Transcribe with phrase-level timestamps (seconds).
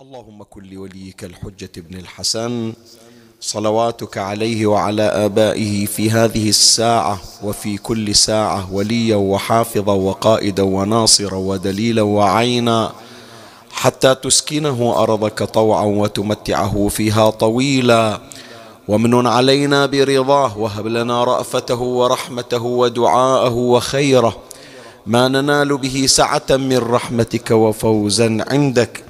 [0.00, 2.72] اللهم كن لوليك الحجة بن الحسن
[3.40, 12.02] صلواتك عليه وعلى آبائه في هذه الساعة وفي كل ساعة وليا وحافظا وقائدا وناصرا ودليلا
[12.02, 12.92] وعينا
[13.70, 18.20] حتى تسكنه أرضك طوعا وتمتعه فيها طويلا.
[18.88, 24.36] ومن علينا برضاه وهب لنا رأفته ورحمته ودعاءه وخيره.
[25.06, 29.09] ما ننال به سعة من رحمتك وفوزا عندك.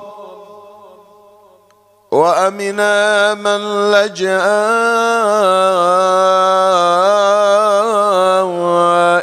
[2.11, 4.41] وأمنا من لجأ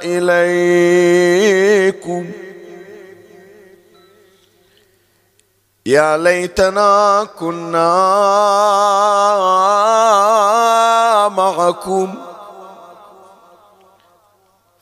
[0.04, 2.26] إليكم.
[5.86, 7.88] يا ليتنا كنا
[11.28, 12.14] معكم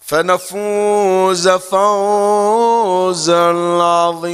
[0.01, 3.53] فنفوز فوزا
[3.83, 4.27] عظيما.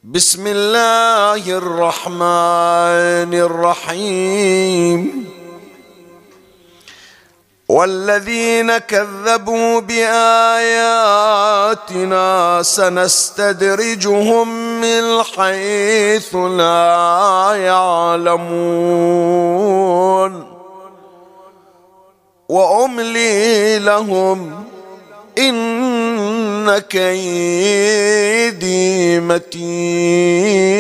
[0.05, 5.25] بسم الله الرحمن الرحيم.
[7.69, 10.69] والذين كذبوا بآياتنا
[12.63, 14.49] سنستدرجهم
[14.81, 18.55] من حيث لا يعلمون.
[22.49, 24.65] وأملي لهم
[25.39, 28.01] إن كيدي
[29.21, 30.75] متين.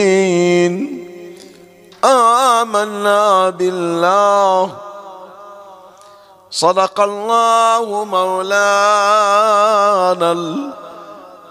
[2.04, 4.72] آمنا بالله.
[6.50, 8.52] صدق الله مولانا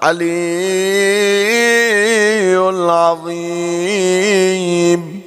[0.02, 0.24] العلي
[2.70, 5.23] العظيم.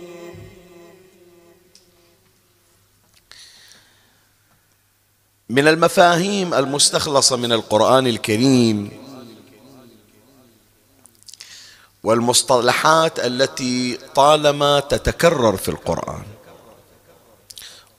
[5.49, 8.91] من المفاهيم المستخلصة من القرآن الكريم
[12.05, 16.23] والمصطلحات التي طالما تتكرر في القرآن.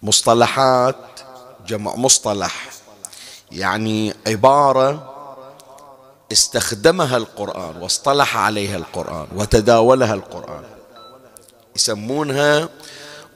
[0.03, 0.95] مصطلحات
[1.67, 2.69] جمع مصطلح
[3.51, 5.13] يعني عبارة
[6.31, 10.63] استخدمها القرآن واصطلح عليها القرآن وتداولها القرآن
[11.75, 12.69] يسمونها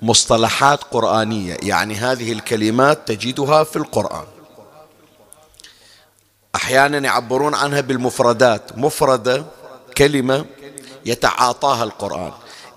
[0.01, 1.57] مصطلحات قرآنية.
[1.61, 4.25] يعني هذه الكلمات تجدها في القرآن.
[6.55, 8.77] أحيانا يعبرون عنها بالمفردات.
[8.77, 9.45] مفردة
[9.97, 10.45] كلمة
[11.05, 12.31] يتعاطاها القرآن.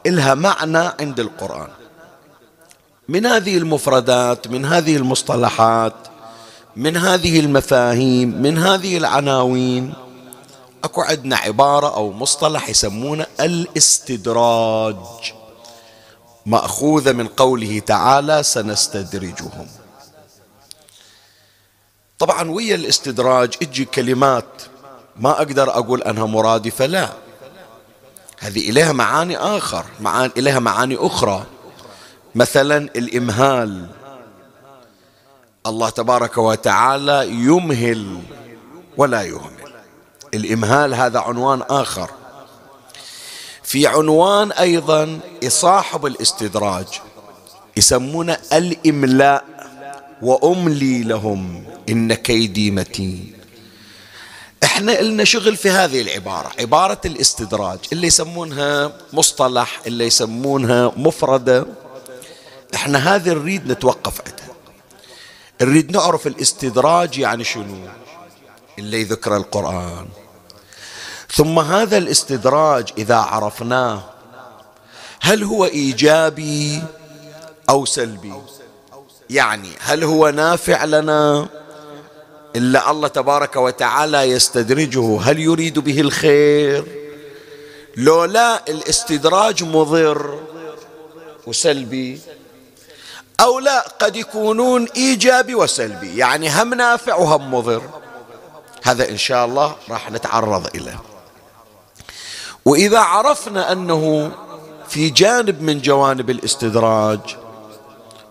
[0.07, 1.69] إلها معنى عند القرآن.
[3.09, 5.95] من هذه المفردات من هذه المصطلحات
[6.77, 9.95] من هذه المفاهيم من هذه العناوين
[10.85, 14.97] أكو عندنا عبارة أو مصطلح يسمونه الاستدراج.
[16.47, 19.67] مأخوذة من قوله تعالى سنستدرجهم.
[22.19, 24.63] طبعا ويا الاستدراج إجي كلمات
[25.17, 27.09] ما أقدر أقول أنها مرادفة لا.
[28.39, 31.47] هذه إليها معاني آخر معاني إليها معاني أخرى.
[32.35, 33.87] مثلا الإمهال.
[35.67, 38.23] الله تبارك وتعالى يمهل
[38.97, 39.73] ولا يهمل.
[40.35, 42.11] الإمهال هذا عنوان آخر.
[43.65, 46.87] في عنوان أيضا يصاحب الاستدراج
[47.77, 49.45] يسمونه الإملاء
[50.23, 53.33] وأملي لهم إن كيدي متين.
[54.65, 61.67] إحنا لنا شغل في هذه العبارة عبارة الاستدراج اللي يسمونها مصطلح اللي يسمونها مفردة.
[62.75, 64.57] إحنا هذه نريد نتوقف عندها.
[65.63, 67.77] نريد نعرف الاستدراج يعني شنو؟
[68.79, 70.09] اللي ذكر القرآن.
[71.35, 74.03] ثم هذا الاستدراج إذا عرفناه
[75.21, 76.83] هل هو إيجابي
[77.71, 78.35] أو سلبي؟
[79.31, 81.49] يعني هل هو نافع لنا؟
[82.57, 86.85] إلا الله تبارك وتعالى يستدرجه هل يريد به الخير؟
[87.97, 90.39] لو لا الاستدراج مضر
[91.47, 92.21] وسلبي
[93.41, 97.83] أو لا قد يكونون إيجابي وسلبي يعني هم نافع وهم مضر.
[98.83, 101.14] هذا إن شاء الله راح نتعرض إليه.
[102.65, 104.33] وإذا عرفنا أنه
[104.89, 107.21] في جانب من جوانب الاستدراج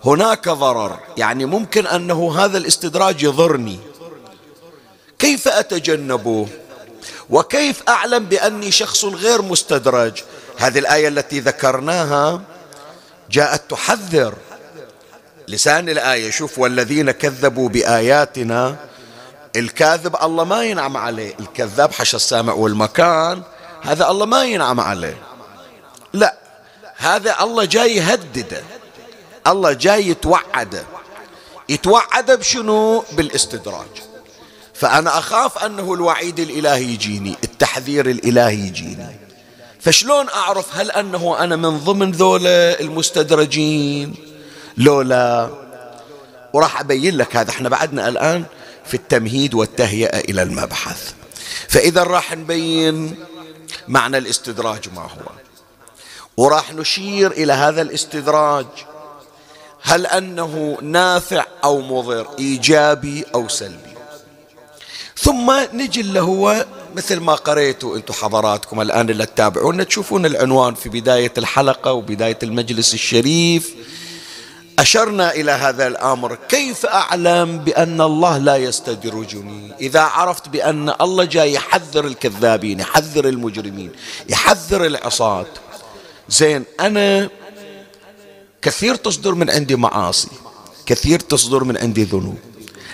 [0.05, 3.79] هناك ضرر يعني ممكن أنه هذا الاستدراج يضرني.
[5.19, 6.47] كيف أتجنبه؟
[7.29, 10.23] وكيف أعلم بأني شخص غير مستدرج؟
[10.57, 12.41] هذه الآية التي ذكرناها
[13.31, 14.33] جاءت تحذر.
[15.47, 18.75] لسان الآية شوف والذين كذبوا بآياتنا
[19.55, 21.33] الكاذب الله ما ينعم عليه.
[21.39, 23.43] الكذاب حش السامع والمكان
[23.83, 25.17] هذا الله ما ينعم عليه.
[26.13, 26.37] لا
[26.97, 28.63] هذا الله جاي يهدده.
[29.47, 30.83] الله جاي يتوعده.
[31.69, 33.87] يتوعد بشنو؟ بالاستدراج.
[34.73, 39.19] فأنا أخاف أنه الوعيد الإلهي يجيني التحذير الإلهي يجيني.
[39.79, 44.15] فشلون أعرف هل أنه أنا من ضمن ذولا المستدرجين؟
[44.77, 45.49] لولا
[46.53, 47.49] وراح أبين لك هذا.
[47.49, 48.43] إحنا بعدنا الآن
[48.85, 51.13] في التمهيد والتهيئة إلى المبحث.
[51.69, 53.15] فإذا راح نبين
[53.87, 55.31] معنى الاستدراج ما هو.
[56.37, 58.65] وراح نشير إلى هذا الاستدراج.
[59.81, 63.93] هل أنه نافع أو مضر إيجابي أو سلبي؟
[65.17, 66.65] ثم نجي اللي هو
[66.95, 72.93] مثل ما قريتوا أنتم حضراتكم الآن اللي تتابعون تشوفون العنوان في بداية الحلقة وبداية المجلس
[72.93, 73.73] الشريف.
[74.79, 76.37] أشرنا إلى هذا الأمر.
[76.49, 83.91] كيف أعلم بأن الله لا يستدرجني؟ إذا عرفت بأن الله جاي يحذر الكذابين يحذر المجرمين
[84.29, 85.45] يحذر العصاة.
[86.29, 87.29] زين أنا
[88.61, 90.29] كثير تصدر من عندي معاصي
[90.85, 92.37] كثير تصدر من عندي ذنوب.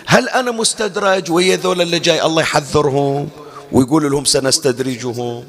[0.05, 3.29] هل أنا مستدرج ويا ذول اللي جاي الله يحذرهم
[3.71, 5.45] ويقول لهم سنستدرجهم؟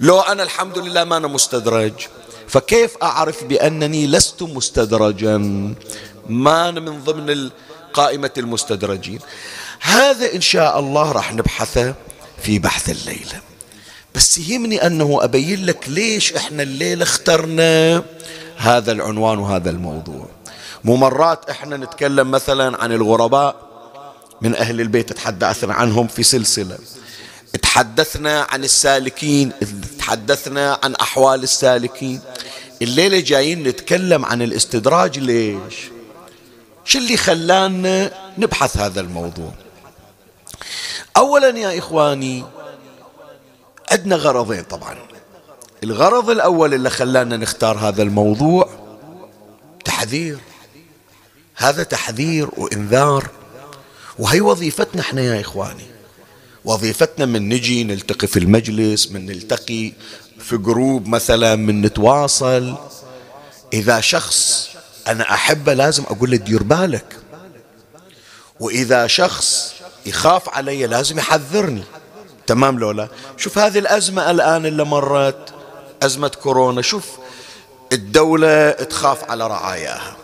[0.00, 1.92] لو أنا الحمد لله ما أنا مستدرج.
[2.48, 5.36] فكيف أعرف بأنني لست مستدرجا؟
[6.28, 7.50] ما أنا من ضمن
[7.92, 9.18] قائمة المستدرجين.
[9.80, 11.94] هذا إن شاء الله راح نبحثه
[12.42, 13.40] في بحث الليلة
[14.14, 18.02] بس يهمني أنه أبين لك ليش إحنا الليلة اخترنا
[18.56, 20.28] هذا العنوان وهذا الموضوع.
[20.84, 23.56] مو مرات إحنا نتكلم مثلا عن الغرباء
[24.40, 26.78] من أهل البيت تحدثنا عنهم في سلسلة.
[27.62, 29.52] تحدثنا عن السالكين
[29.98, 32.20] تحدثنا عن أحوال السالكين.
[32.82, 35.74] الليلة جايين نتكلم عن الاستدراج ليش؟
[36.84, 39.52] شو اللي خلانا نبحث هذا الموضوع؟
[41.16, 42.44] أولا يا إخواني
[43.90, 44.96] عندنا غرضين طبعا.
[45.84, 48.70] الغرض الأول اللي خلانا نختار هذا الموضوع
[49.84, 50.38] تحذير.
[51.56, 53.28] هذا تحذير وإنذار.
[54.18, 55.93] وهي وظيفتنا إحنا يا إخواني.
[56.64, 59.92] وظيفتنا من نجي نلتقي في المجلس من نلتقي
[60.38, 62.74] في جروب مثلا من نتواصل.
[63.72, 64.68] إذا شخص
[65.08, 67.16] أنا أحبه لازم أقول له دير بالك.
[68.60, 69.74] وإذا شخص
[70.06, 71.84] يخاف علي لازم يحذرني.
[72.46, 75.54] تمام لولا شوف هذه الأزمة الآن اللي مرت
[76.02, 76.82] أزمة كورونا.
[76.82, 77.04] شوف
[77.92, 80.16] الدولة تخاف على رعاياها.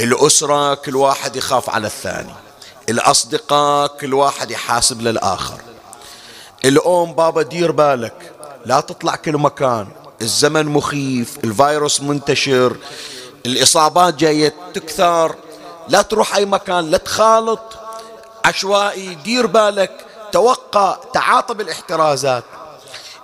[0.00, 2.34] الأسرة كل واحد يخاف على الثاني.
[2.88, 5.60] الأصدقاء كل واحد يحاسب للآخر.
[6.64, 8.32] الأم بابا دير بالك
[8.66, 9.88] لا تطلع كل مكان.
[10.22, 12.76] الزمن مخيف الفيروس منتشر
[13.46, 15.34] الإصابات جاية تكثر.
[15.88, 17.78] لا تروح أي مكان لا تخالط.
[18.44, 22.44] عشوائي دير بالك توقع تعاطى بالإحترازات.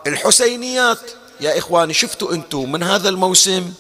[0.07, 3.73] الحسينيات يا إخواني شفتوا أنتم من هذا الموسم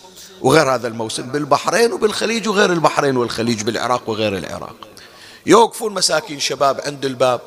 [0.42, 4.76] وغير هذا الموسم بالبحرين وبالخليج وغير البحرين والخليج بالعراق وغير العراق.
[5.46, 7.40] يوقفون مساكين شباب عند الباب.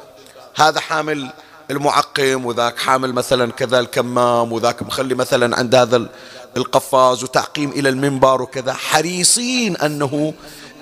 [0.56, 1.32] هذا حامل
[1.72, 6.10] المعقم وذاك حامل مثلا كذا الكمام وذاك مخلي مثلا عند هذا
[6.58, 8.74] القفاز وتعقيم إلى المنبر وكذا.
[8.74, 10.34] حريصين أنه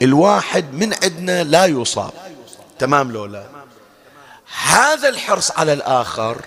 [0.02, 2.12] الواحد من عندنا لا يصاب.
[2.80, 3.46] تمام لولا
[4.64, 6.46] هذا الحرص على الآخر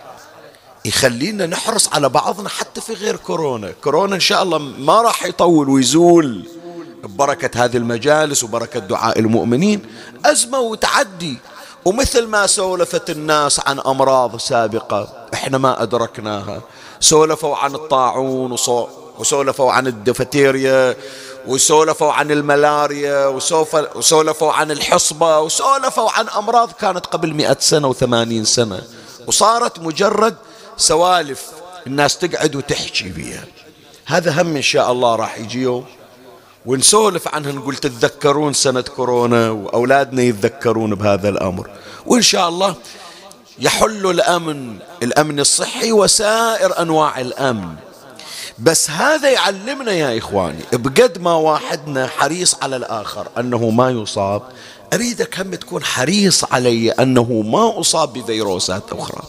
[0.84, 3.72] يخلينا نحرص على بعضنا حتى في غير كورونا.
[3.84, 6.48] كورونا إن شاء الله ما راح يطول ويزول.
[7.04, 9.82] ببركة هذه المجالس وبركة دعاء المؤمنين.
[10.24, 11.38] أزمة وتعدي.
[11.84, 16.62] ومثل ما سولفت الناس عن أمراض سابقة إحنا ما أدركناها.
[17.00, 18.52] سولفوا عن الطاعون
[19.18, 20.96] وسولفوا عن الدفتيريا
[21.46, 23.26] وسولفوا عن الملاريا
[23.94, 28.82] وسولفوا عن الحصبة وسولفوا عن أمراض كانت قبل مئة سنة وثمانين سنة.
[29.26, 30.34] وصارت مجرد
[30.76, 31.46] سوالف
[31.86, 33.44] الناس تقعد وتحكي بها
[34.06, 35.84] هذا هم إن شاء الله راح يجي يوم
[36.68, 41.70] ونسولف عنها نقول تتذكرون سنة كورونا وأولادنا يتذكرون بهذا الأمر.
[42.06, 42.74] وإن شاء الله
[43.58, 47.74] يحل الأمن الأمن الصحي وسائر أنواع الأمن.
[48.58, 54.42] بس هذا يعلمنا يا إخواني بقد ما واحدنا حريص على الآخر أنه ما يصاب
[54.92, 59.22] أريدك هم تكون حريص علي أنه ما أصاب بفيروسات أخرى.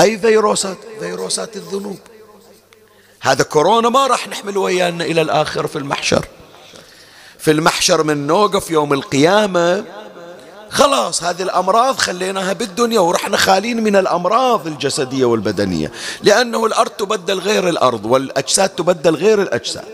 [0.00, 1.98] أي فيروسات؟ فيروسات الذنوب.
[3.20, 6.26] هذا كورونا ما راح نحمل ويانا إلى الآخر في المحشر.
[7.38, 9.84] في المحشر من نوقف يوم القيامة.
[10.70, 15.92] خلاص هذه الأمراض خليناها بالدنيا ورحنا خالين من الأمراض الجسدية والبدنية.
[16.22, 19.84] لأنه الأرض تبدل غير الأرض والأجساد تبدل غير الأجساد.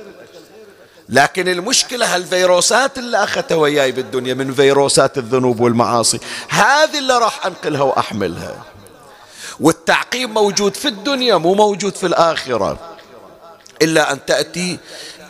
[1.08, 6.20] لكن المشكلة هالفيروسات اللي أخذتها وياي بالدنيا من فيروسات الذنوب والمعاصي.
[6.48, 8.64] هذه اللي راح أنقلها وأحملها.
[9.60, 12.78] والتعقيم موجود في الدنيا مو موجود في الآخرة.
[13.82, 14.78] إلا أن تأتي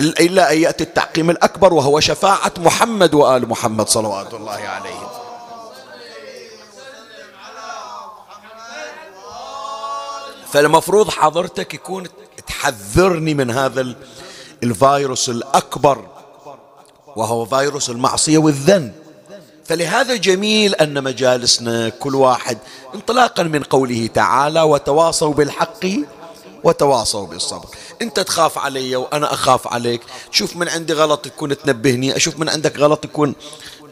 [0.00, 5.08] إلا أن يأتي التعقيم الأكبر وهو شفاعة محمد وآل محمد صلوات الله عليه.
[10.52, 12.08] فالمفروض حضرتك يكون
[12.46, 13.94] تحذرني من هذا
[14.62, 16.04] الفيروس الأكبر
[17.16, 18.92] وهو فيروس المعصية والذنب.
[19.64, 22.58] فلهذا جميل أن مجالسنا كل واحد
[22.94, 25.86] انطلاقا من قوله تعالى وتواصوا بالحق
[26.64, 27.68] وتواصوا بالصبر.
[28.02, 30.02] انت تخاف علي وأنا اخاف عليك.
[30.30, 33.34] شوف من عندي غلط تكون تنبهني أشوف من عندك غلط تكون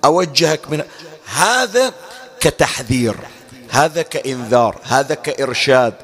[0.04, 0.82] اوجهك من
[1.24, 1.92] هذا
[2.40, 3.16] كتحذير
[3.70, 5.94] هذا كإنذار هذا كإرشاد.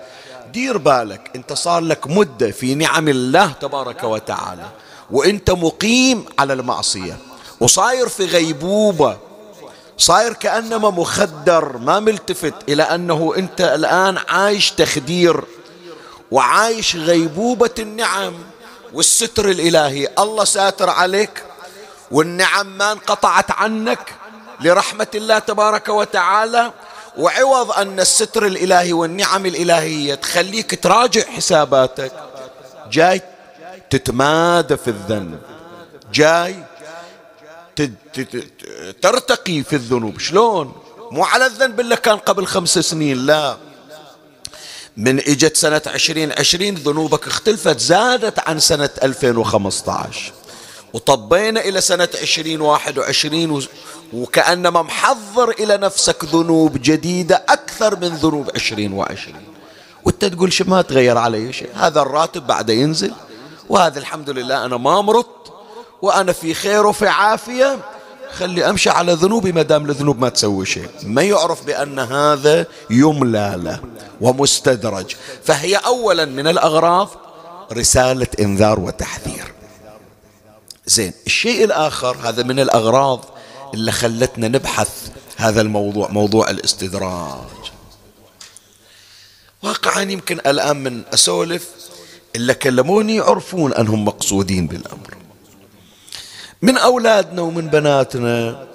[0.53, 4.69] دير بالك انت صار لك مدة في نعم الله تبارك وتعالى
[5.11, 7.19] وانت مقيم على المعصية
[7.61, 9.17] وصاير في غيبوبة
[9.99, 15.45] صاير كأنما مخدر ما ملتفت إلى أنه أنت الآن عايش تخدير.
[16.31, 18.35] وعايش غيبوبة النعم
[18.93, 20.09] والستر الإلهي.
[20.19, 21.43] الله ساتر عليك.
[22.11, 24.15] والنعم ما انقطعت عنك
[24.61, 26.73] لرحمة الله تبارك وتعالى.
[27.19, 32.13] وعوض أن الستر الإلهي والنعم الإلهية تخليك تراجع حساباتك.
[32.91, 33.23] جاي
[33.91, 35.39] تتمادى في الذنب.
[36.13, 36.57] جاي
[39.03, 40.19] ترتقي في الذنوب.
[40.19, 40.73] شلون؟
[41.11, 43.57] مو على الذنب اللي كان قبل خمس سنين لا.
[44.97, 50.33] من إجت سنة عشرين عشرين ذنوبك اختلفت زادت عن سنة 2015
[50.93, 53.63] وطبينا إلى سنة عشرين واحد وعشرين
[54.13, 59.45] وكأنما محضر إلى نفسك ذنوب جديدة أكثر من ذنوب عشرين وعشرين.
[60.05, 61.71] وأنت تقول شو ما تغير علي شيء.
[61.75, 63.13] هذا الراتب بعد ينزل.
[63.69, 65.53] وهذا الحمد لله أنا ما مرضت.
[66.03, 67.79] وأنا في خير وفي عافية.
[68.33, 70.89] خلي أمشي على ذنوبي ما دام الذنوب ما تسوي شيء.
[71.03, 73.81] ما يعرف بأن هذا يملى له
[74.21, 75.15] ومستدرج.
[75.45, 77.09] فهي أولا من الأغراض
[77.73, 79.53] رسالة إنذار وتحذير.
[80.87, 83.25] زين الشيء الآخر هذا من الأغراض
[83.75, 87.73] اللي خلتنا نبحث هذا الموضوع موضوع الاستدراج.
[89.63, 91.69] واقعا يمكن الآن من أسولف
[92.37, 95.16] اللي كلموني يعرفون أنهم مقصودين بالأمر.
[96.67, 98.67] من أولادنا ومن بناتنا.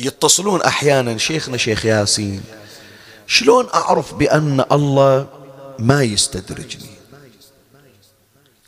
[0.00, 2.42] يتصلون أحيانا شيخنا شيخ ياسين
[3.26, 5.26] شلون أعرف بأن الله
[5.78, 6.90] ما يستدرجني؟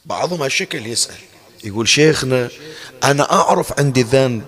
[0.05, 1.15] بعضهم هالشكل يسأل
[1.65, 2.49] يقول شيخنا
[3.05, 4.43] أنا أعرف عندي ذنب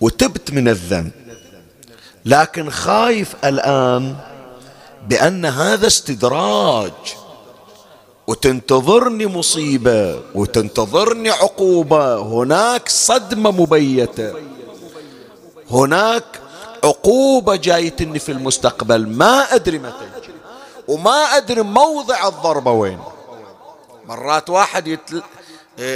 [0.00, 1.12] وتبت من الذنب
[2.24, 4.16] لكن خايف الآن
[5.08, 6.92] بأن هذا استدراج.
[8.26, 12.16] وتنتظرني مصيبة وتنتظرني عقوبة.
[12.16, 14.32] هناك صدمة مبيتة.
[15.70, 16.24] هناك
[16.84, 19.08] عقوبة جايتني في المستقبل.
[19.08, 20.08] ما أدري متى.
[20.88, 22.98] وما أدري موضع الضربة وين.
[24.08, 25.22] مرات واحد يتل...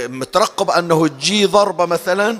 [0.09, 2.37] مترقب أنه تجي ضربة مثلا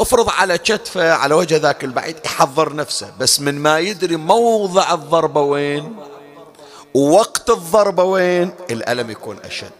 [0.00, 3.12] افرض على كتفه على وجه ذاك البعيد يحضر نفسه.
[3.20, 5.96] بس من ما يدري موضع الضربة وين
[6.96, 9.70] ووقت الضربة وين؟ الألم يكون أشد.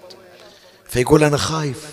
[0.88, 1.84] فيقول أنا خايف.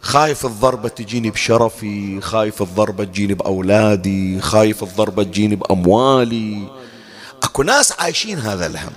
[0.00, 6.68] خايف الضربة تجيني بشرفي خايف الضربة تجيني بأولادي خايف الضربة تجيني بأموالي.
[7.42, 8.92] أكو ناس عايشين هذا الهم.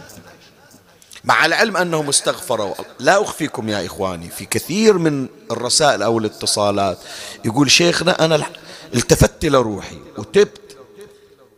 [1.23, 2.73] مع العلم أنهم استغفروا.
[2.99, 6.97] لا أخفيكم يا إخواني في كثير من الرسائل أو الاتصالات
[7.45, 8.45] يقول شيخنا أنا
[8.95, 10.77] التفت لروحي وتبت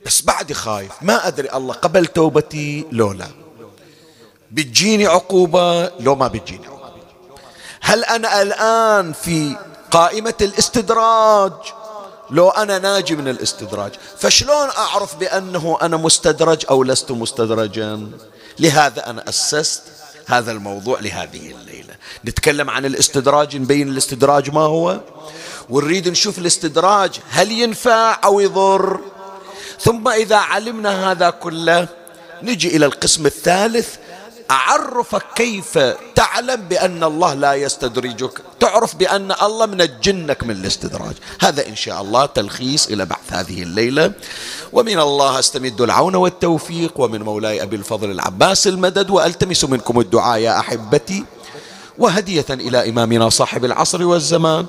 [0.05, 0.91] بس بعد خايف.
[1.01, 3.38] ما أدري الله قبل توبتي لو لا.
[4.51, 6.79] بتجيني عقوبة؟ لو ما بتجيني عقوبة.
[7.81, 9.55] هل أنا الآن في
[9.91, 11.51] قائمة الاستدراج؟
[12.31, 18.11] لو أنا ناجي من الاستدراج فشلون أعرف بأنه أنا مستدرج أو لست مستدرجا؟
[18.59, 19.81] لهذا أنا أسست
[20.25, 21.93] هذا الموضوع لهذه الليلة.
[22.25, 24.99] نتكلم عن الاستدراج نبين الاستدراج ما هو؟
[25.69, 28.99] ونريد نشوف الاستدراج هل ينفع أو يضر؟
[29.79, 31.87] ثم إذا علمنا هذا كله
[32.43, 33.95] نجي إلى القسم الثالث
[34.51, 35.77] أعرفك كيف
[36.15, 38.41] تعلم بأن الله لا يستدرجك.
[38.59, 41.13] تعرف بأن الله منجنك من الاستدراج.
[41.39, 44.11] هذا إن شاء الله تلخيص إلى بحث هذه الليلة.
[44.73, 50.59] ومن الله أستمد العون والتوفيق ومن مولاي أبي الفضل العباس المدد وألتمس منكم الدعاء يا
[50.59, 51.25] أحبتي.
[51.97, 54.65] وهدية إلى إمامنا صاحب العصر والزمان.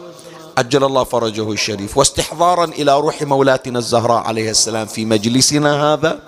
[0.59, 6.21] عجل الله فرجه الشريف واستحضارا إلى روح مولاتنا الزهراء عليه السلام في مجلسنا هذا.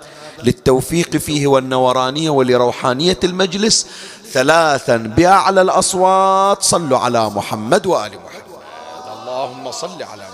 [0.43, 3.87] للتوفيق فيه والنورانية ولروحانية المجلس
[4.31, 8.43] ثلاثا بأعلى الأصوات صلوا على محمد وآل محمد.
[9.13, 10.32] اللهم صل على محمد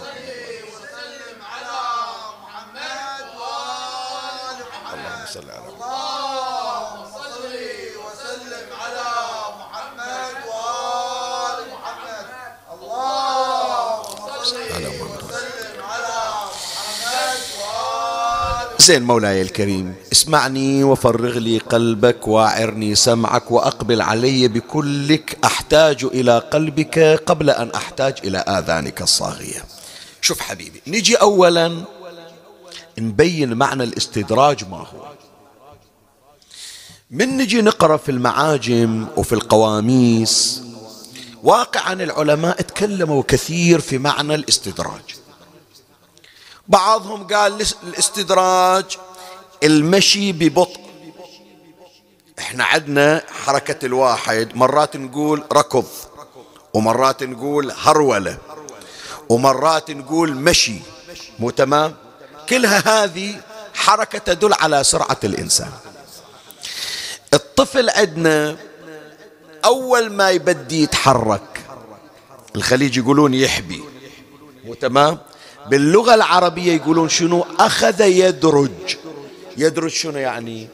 [18.90, 19.96] زين مولاي الكريم.
[20.12, 25.38] اسمعني وفرغ لي قلبك واعرني سمعك وأقبل علي بكلك.
[25.44, 29.66] أحتاج إلى قلبك قبل أن أحتاج إلى آذانك الصاغية.
[30.22, 31.84] شوف حبيبي نجي اولا
[32.98, 35.08] نبين معنى الاستدراج ما هو.
[37.12, 40.62] من نجي نقرأ في المعاجم وفي القواميس؟
[41.44, 45.19] واقعا العلماء تكلموا كثير في معنى الاستدراج.
[46.70, 48.98] بعضهم قال الاستدراج
[49.64, 50.80] المشي ببطء.
[52.40, 55.86] إحنا عندنا حركة الواحد مرات نقول ركض
[56.74, 58.38] ومرات نقول هرولة
[59.30, 60.80] ومرات نقول مشي.
[61.40, 61.96] مو تمام؟
[62.50, 63.42] كلها هذه
[63.74, 65.72] حركة تدل على سرعة الإنسان.
[67.34, 68.58] الطفل عندنا
[69.66, 71.62] أول ما يبدي يتحرك
[72.56, 73.84] الخليج يقولون يحبي.
[74.66, 75.18] مو تمام؟
[75.68, 78.96] باللغة العربية يقولون شنو؟ أخذ يدرج.
[79.58, 80.68] يدرج شنو يعني؟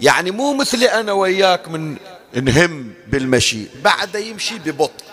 [0.00, 1.96] يعني مو مثلي أنا وياك من
[2.34, 5.04] نهم بالمشي بعد يمشي ببطء.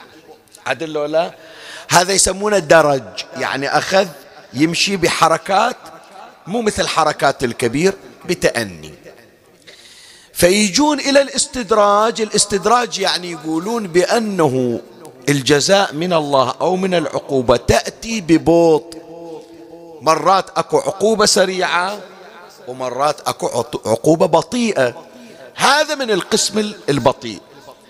[0.66, 1.34] عدل ولا
[1.90, 3.04] هذا يسمونه درج.
[3.38, 4.08] يعني أخذ
[4.54, 5.78] يمشي بحركات
[6.48, 7.94] مو مثل حركات الكبير
[8.26, 8.94] بتأني.
[10.34, 12.22] فيجون إلى الاستدراج.
[12.22, 14.82] الاستدراج يعني يقولون بأنه
[15.30, 19.02] الجزاء من الله أو من العقوبة تأتي ببطء
[20.02, 22.00] مرات أكو عقوبة سريعة
[22.68, 23.48] ومرات أكو
[23.86, 25.06] عقوبة بطيئة.
[25.56, 27.42] هذا من القسم البطيء.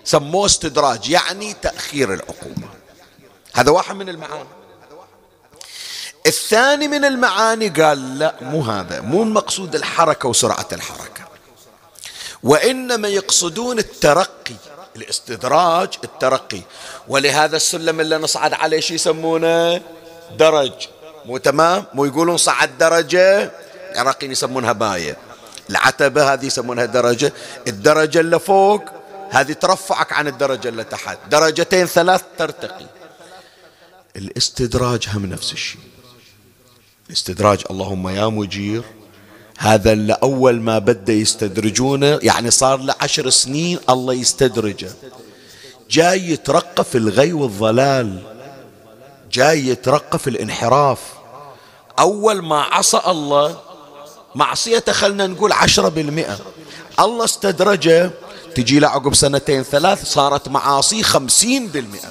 [0.03, 2.69] سموه استدراج يعني تأخير العقوبة.
[3.53, 4.49] هذا واحد من المعاني.
[6.25, 11.25] الثاني من المعاني قال لا مو هذا مو المقصود الحركة وسرعة الحركة.
[12.43, 14.55] وإنما يقصدون الترقي.
[14.95, 16.61] الاستدراج الترقي.
[17.07, 19.81] ولهذا السلم اللي نصعد عليه شو يسمونه؟
[20.37, 20.71] درج.
[21.25, 23.51] مو تمام؟ مو يقولون صعد درجة؟
[23.91, 25.17] العراقيين يسمونها باية.
[25.69, 27.33] العتبة هذه يسمونها درجة.
[27.67, 28.83] الدرجة اللي فوق
[29.31, 31.17] هذه ترفعك عن الدرجة اللي تحت.
[31.29, 32.85] درجتين ثلاث ترتقي.
[34.15, 35.81] الاستدراج هم نفس الشيء.
[37.09, 38.83] الاستدراج اللهم يا مجير
[39.57, 44.89] هذا اللي أول ما بدأ يستدرجونه يعني صار له عشر سنين الله يستدرجه.
[45.89, 48.23] جاي يترقى في الغي والضلال
[49.31, 50.99] جاي يترقى في الانحراف.
[51.99, 53.57] أول ما عصى الله
[54.35, 56.39] معصيته خلنا نقول عشرة بالمئة.
[56.99, 58.11] الله استدرجه
[58.55, 62.09] تجي له عقب سنتين ثلاث صارت معاصيه خمسين بالمئة.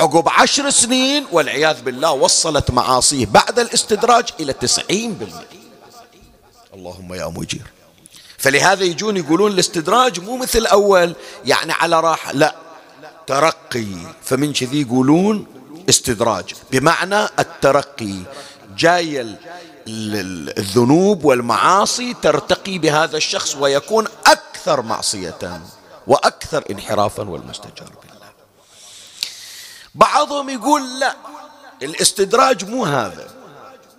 [0.00, 5.65] عقب عشر سنين والعياذ بالله وصلت معاصيه بعد الاستدراج إلى تسعين بالمئة.
[6.76, 7.66] اللهم يا مجير.
[8.38, 12.54] فلهذا يجون يقولون الاستدراج مو مثل أول يعني على راحة لا.
[13.26, 13.86] ترقي.
[14.24, 15.46] فمن كذي يقولون
[15.88, 16.54] استدراج.
[16.72, 18.14] بمعنى الترقي.
[18.76, 19.36] جاي
[19.88, 25.60] الذنوب والمعاصي ترتقي بهذا الشخص ويكون أكثر معصية
[26.06, 28.26] وأكثر انحرافا والمستجار بالله.
[29.94, 31.16] بعضهم يقول لا
[31.82, 33.35] الاستدراج مو هذا.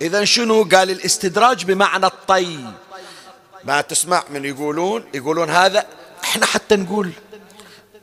[0.02, 2.58] إذا شنو قال الاستدراج بمعنى الطي؟
[3.64, 5.86] ما تسمع من يقولون يقولون هذا
[6.24, 7.10] إحنا حتى نقول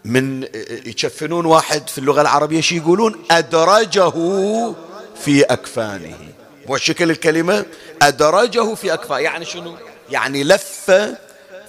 [0.05, 0.47] من
[0.85, 4.11] يشفنون واحد في اللغة العربية شي يقولون أدرجه
[5.23, 6.17] في أكفانه.
[6.67, 7.65] مو شكل الكلمة؟
[8.01, 9.19] أدرجه في أكفانه.
[9.19, 9.77] يعني شنو؟
[10.09, 10.91] يعني لف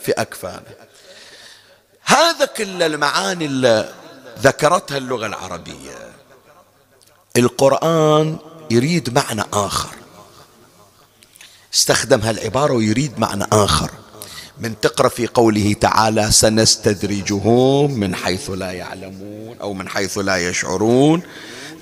[0.03, 0.87] في أكفانه.
[2.05, 3.95] هذا كل المعاني اللي
[4.39, 6.13] ذكرتها اللغة العربية.
[7.37, 8.39] القرآن
[8.71, 10.06] يريد معنى آخر.
[11.77, 13.91] استخدم هالعبارة ويريد معنى آخر.
[14.61, 21.23] من تقرأ في قوله تعالى سنستدرجهم من حيث لا يعلمون أو من حيث لا يشعرون.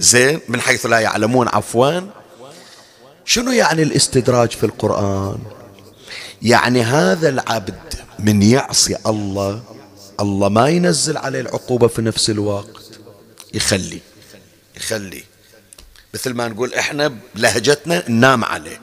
[0.01, 2.01] زين من حيث لا يعلمون عفوا.
[3.25, 5.39] شنو يعني الاستدراج في القرآن؟
[6.43, 9.63] يعني هذا العبد من يعصي الله
[10.21, 12.91] الله ما ينزل عليه العقوبة في نفس الوقت.
[13.55, 14.01] يخلي
[14.77, 15.25] يخلي.
[16.15, 18.81] مثل ما نقول إحنا بلهجتنا ننام عليه.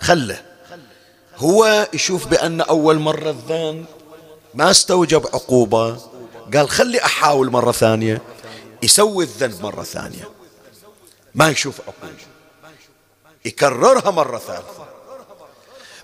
[0.00, 0.42] خله.
[1.36, 3.84] هو يشوف بأن أول مرة الذنب
[4.54, 6.00] ما استوجب عقوبة.
[6.54, 8.22] قال خلي أحاول مرة ثانية.
[8.82, 10.30] يسوي الذنب مرة ثانية.
[11.34, 12.16] ما يشوف عقوبة.
[13.44, 14.86] يكررها مرة ثالثة.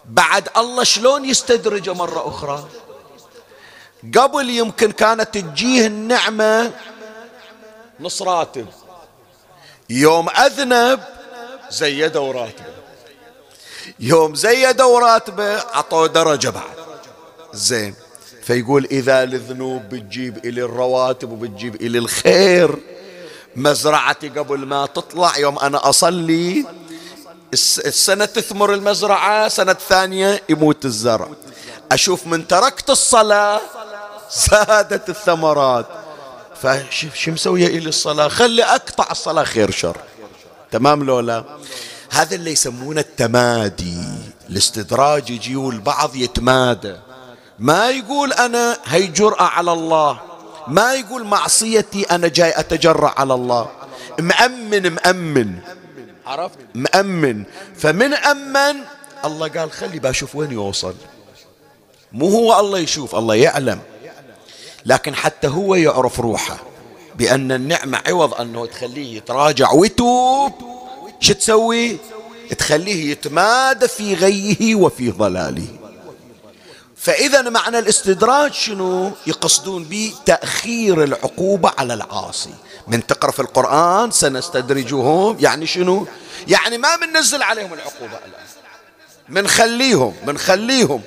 [0.05, 2.68] بعد الله شلون يستدرجه مرة أخرى؟
[4.18, 6.72] قبل يمكن كانت تجيه النعمة
[8.00, 8.66] نص راتب.
[9.90, 11.00] يوم أذنب
[11.70, 12.71] زيدوا راتبه
[14.00, 16.76] يوم زيدوا راتبه عطوه درجة بعد.
[17.52, 17.94] زين.
[18.42, 22.78] فيقول إذا الذنوب بتجيب إلي الرواتب وبتجيب إلي الخير.
[23.56, 26.64] مزرعتي قبل ما تطلع يوم أنا أصلي
[27.54, 31.28] السنة تثمر المزرعة سنة ثانية يموت الزرع.
[31.92, 33.60] أشوف من تركت الصلاة
[34.50, 35.86] زادت الثمرات.
[36.62, 39.96] فشو مسوية إلي الصلاة؟ خلي أقطع الصلاة خير شر.
[40.70, 41.44] تمام لولا
[42.12, 44.05] هذا اللي يسمونه التمادي.
[44.51, 46.96] الاستدراج يجي والبعض يتمادى.
[47.59, 50.20] ما يقول أنا هي جرأة على الله.
[50.68, 53.70] ما يقول معصيتي أنا جاي أتجرأ على الله.
[54.18, 55.59] مأمن مأمن.
[56.27, 57.44] عرفت؟ مأمن.
[57.77, 58.77] فمن أمن
[59.25, 60.94] الله قال خلي بشوف وين يوصل.
[62.12, 63.81] مو هو الله يشوف الله يعلم.
[64.87, 66.57] لكن حتى هو يعرف روحه.
[67.14, 70.71] بأن النعمة عوض أنه تخليه يتراجع ويتوب.
[71.22, 71.98] شو تسوي؟
[72.58, 75.66] تخليه يتمادى في غيه وفي ضلاله.
[76.96, 82.54] فإذا معنى الاستدراج شنو؟ يقصدون به تأخير العقوبة على العاصي.
[82.88, 86.06] من تقرأ في القرآن سنستدرجهم يعني شنو؟
[86.48, 88.46] يعني ما بننزل عليهم العقوبة الآن.
[89.28, 91.02] منخليهم منخليهم.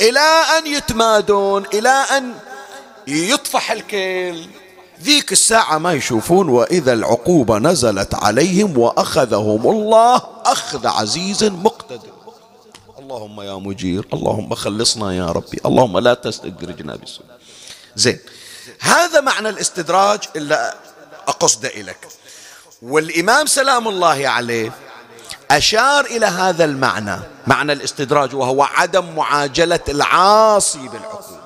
[0.00, 2.34] إلى أن يتمادون إلى أن
[3.06, 4.50] يطفح الكيل.
[5.02, 12.16] ذيك الساعة ما يشوفون وإذا العقوبة نزلت عليهم وأخذهم الله أخذ عزيز مقتدر.
[12.98, 17.26] اللهم يا مجير اللهم خلصنا يا ربي اللهم لا تستدرجنا بالسوء
[17.96, 18.18] زين
[18.80, 20.74] هذا معنى الاستدراج اللي
[21.28, 22.08] أقصد إليك.
[22.82, 24.72] والإمام سلام الله عليه
[25.50, 31.40] أشار إلى هذا المعنى معنى الاستدراج وهو عدم معاجلة العاصي بالعقوبة.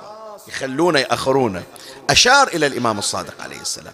[0.47, 1.63] يخلونه يأخرونه.
[2.11, 3.93] أشار إلى الإمام الصادق عليه السلام.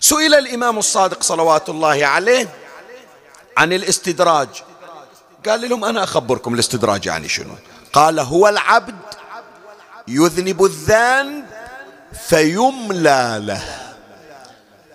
[0.00, 2.48] سئل الإمام الصادق صلوات الله عليه
[3.56, 4.48] عن الاستدراج.
[5.46, 7.54] قال لهم أنا أخبركم الاستدراج يعني شنو؟
[7.92, 8.96] قال هو العبد
[10.08, 11.44] يذنب الذنب
[12.28, 13.94] فيملى له.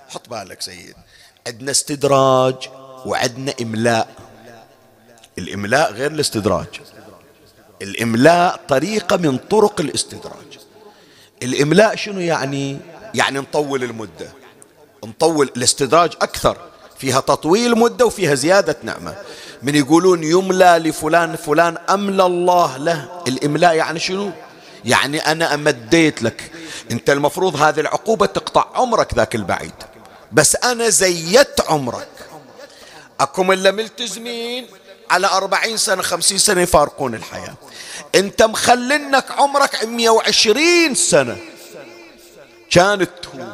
[0.09, 0.95] حط بالك سيد.
[1.47, 2.69] عندنا استدراج
[3.05, 4.07] وعندنا إملاء.
[5.37, 6.81] الإملاء غير الاستدراج.
[7.81, 10.50] الإملاء طريقة من طرق الاستدراج.
[11.43, 12.77] الإملاء شنو يعني؟
[13.13, 14.29] يعني نطول المدة.
[15.05, 16.57] نطول الاستدراج أكثر.
[16.97, 19.15] فيها تطويل مدة وفيها زيادة نعمة.
[19.63, 23.23] من يقولون يملى لفلان فلان أملى الله له.
[23.27, 24.31] الإملاء يعني شنو؟
[24.85, 26.51] يعني أنا أمديت لك.
[26.91, 29.73] أنت المفروض هذه العقوبة تقطع عمرك ذاك البعيد.
[30.31, 32.07] بس أنا زيدت عمرك.
[33.19, 34.67] أكو من ملتزمين
[35.09, 37.53] على أربعين سنة خمسين سنة يفارقون الحياة.
[38.15, 41.37] أنت مخلنك عمرك مية وعشرين سنة.
[42.71, 43.53] كانت توب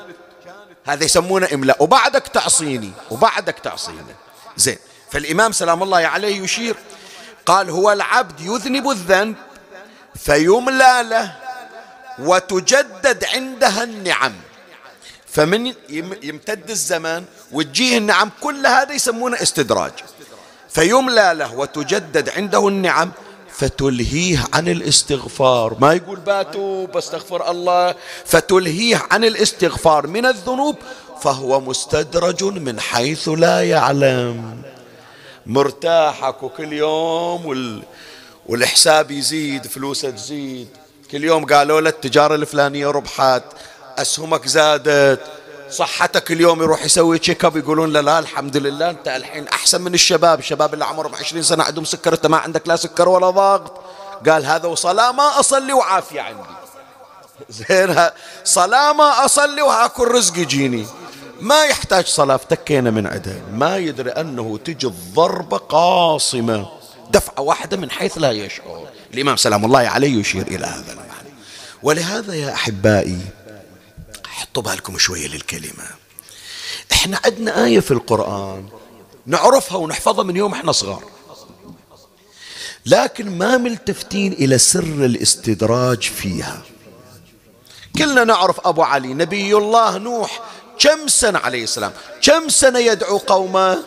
[0.86, 1.84] هذا يسمونه إملاء.
[1.84, 2.92] وبعدك تعصيني.
[3.12, 4.16] وبعدك تعصيني.
[4.58, 4.78] زين.
[5.12, 6.76] فالإمام سلام الله عليه يشير.
[7.46, 9.36] قال هو العبد يذنب الذنب
[10.16, 11.36] فيملى له
[12.20, 14.34] وتجدد عندها النعم.
[15.28, 15.74] فمن
[16.24, 19.94] يمتد الزمان وتجيه النعم كل هذا يسمونه استدراج.
[20.70, 23.12] فيملى له وتجدد عنده النعم
[23.58, 25.78] فتلهيه عن الاستغفار.
[25.80, 27.96] ما يقول باتوا بستغفر الله.
[28.26, 30.76] فتلهيه عن الاستغفار من الذنوب
[31.22, 34.62] فهو مستدرج من حيث لا يعلم.
[35.46, 37.84] مرتاحك وكل يوم وال...
[38.46, 40.68] والحساب يزيد فلوسه تزيد.
[41.12, 43.44] كل يوم قالوا له التجارة الفلانية ربحت
[43.98, 45.22] أسهمك زادت.
[45.70, 49.94] صحتك اليوم يروح يسوي تشيك اب يقولون له لا الحمد لله انت الحين أحسن من
[49.94, 50.40] الشباب.
[50.40, 53.82] الشباب اللي عمرهم 20 سنة عندهم سكر أنت ما عندك لا سكر ولا ضغط.
[54.30, 56.50] قال هذا وصلاه ما أصلي وعافية عندي.
[57.50, 57.96] زين
[58.44, 60.86] صلاه ما أصلي وهاكل رزق يجيني.
[61.42, 63.42] ما يحتاج صلاة افتكينا من عدل.
[63.54, 66.68] ما يدري أنه تجي الضربة قاصمة.
[67.10, 68.88] دفعة واحدة من حيث لا يشعر.
[69.14, 71.30] الإمام سلام الله عليه يشير إلى هذا المعنى.
[71.84, 73.20] ولهذا يا أحبائي
[74.38, 75.88] حطوا بالكم شوية للكلمة.
[76.92, 78.70] إحنا عندنا آية في القرآن
[79.26, 81.04] نعرفها ونحفظها من يوم إحنا صغار.
[82.86, 86.62] لكن ما ملتفتين إلى سر الاستدراج فيها.
[87.98, 90.42] كلنا نعرف أبو علي نبي الله نوح
[90.80, 93.84] كم سنة عليه السلام؟ كم سنة يدعو قومه؟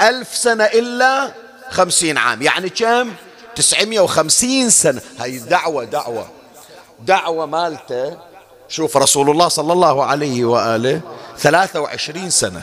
[0.00, 1.34] ألف سنة إلا
[1.70, 2.42] خمسين عام.
[2.42, 3.12] يعني كم؟
[3.56, 5.02] تسعمية وخمسين سنة.
[5.18, 6.30] هاي دعوة دعوة.
[7.00, 8.31] دعوة مالته
[8.72, 11.00] شوف رسول الله صلى الله عليه وآله
[11.38, 12.62] ثلاثة وعشرين سنة.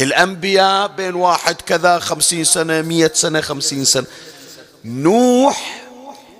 [0.00, 4.06] الأنبياء بين واحد كذا خمسين سنة مية سنة خمسين سنة.
[4.84, 5.82] نوح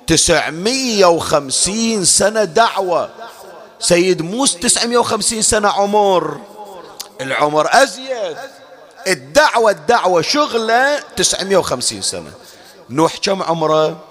[0.06, 3.10] تسعمية وخمسين سنة دعوة.
[3.80, 6.40] سيد موسى تسعمية وخمسين سنة عمر.
[7.20, 8.36] العمر أزيد.
[9.06, 12.30] الدعوة الدعوة شغلة تسعمية وخمسين سنة.
[12.90, 14.07] نوح كم عمره؟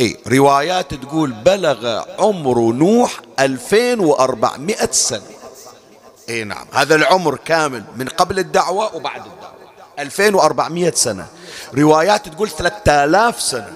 [0.00, 5.22] اي روايات تقول بلغ عمر نوح 2400 سنة.
[6.28, 9.58] اي نعم هذا العمر كامل من قبل الدعوة وبعد الدعوة.
[9.98, 11.26] 2400 سنة.
[11.74, 13.72] روايات تقول 3000 سنة.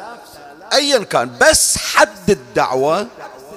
[0.72, 3.06] ايا كان بس حد الدعوة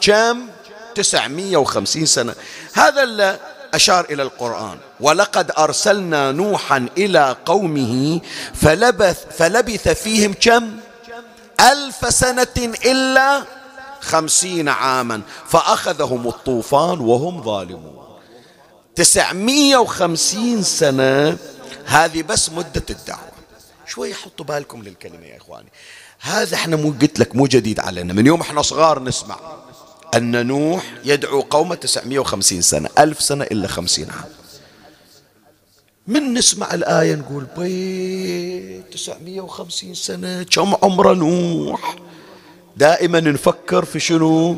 [0.02, 0.48] كم؟
[0.96, 2.36] 950 سنة.
[2.74, 3.40] هذا اللي
[3.74, 4.78] أشار إلى القرآن.
[5.00, 8.22] ولقد أرسلنا نوحا إلى قومه
[8.54, 10.72] فلبث, فلبث فيهم كم؟
[11.60, 13.46] ألف سنة إلا
[14.02, 18.06] خمسين عاما فأخذهم الطوفان وهم ظالمون.
[18.96, 21.38] تسعمية وخمسين سنة
[21.86, 23.32] هذه بس مدة الدعوة.
[23.88, 25.70] شوي حطوا بالكم للكلمة يا إخواني.
[26.20, 28.14] هذا إحنا مو قلت لك مو جديد علينا.
[28.14, 29.38] من يوم إحنا صغار نسمع
[30.16, 32.90] أن نوح يدعو قومه 950 سنة.
[33.00, 34.30] ألف سنة إلا خمسين عام.
[36.08, 41.96] من نسمع الآية نقول بي 950 سنة كم عمر نوح؟
[42.78, 44.56] دائما نفكر في شنو؟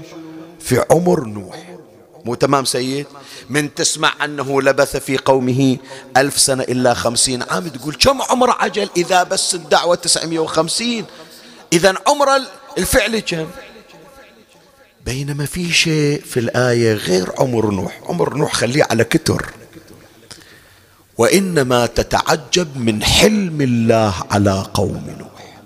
[0.60, 1.78] في عمر نوح.
[2.26, 3.06] مو تمام سيد؟
[3.50, 5.78] من تسمع أنه لبث في قومه
[6.18, 11.06] ألف سنة إلا خمسين عام تقول كم عمر عجل إذا بس الدعوة 950
[11.74, 12.28] إذا عمر
[12.78, 13.48] الفعل كم؟
[15.06, 18.02] بينما في شيء في الآية غير عمر نوح.
[18.06, 19.54] عمر نوح خليه على كتر.
[21.18, 25.62] وإنما تتعجب من حلم الله على قوم نوح.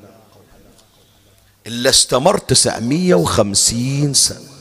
[1.67, 4.51] إلا استمر تسعمية وخمسين سنة.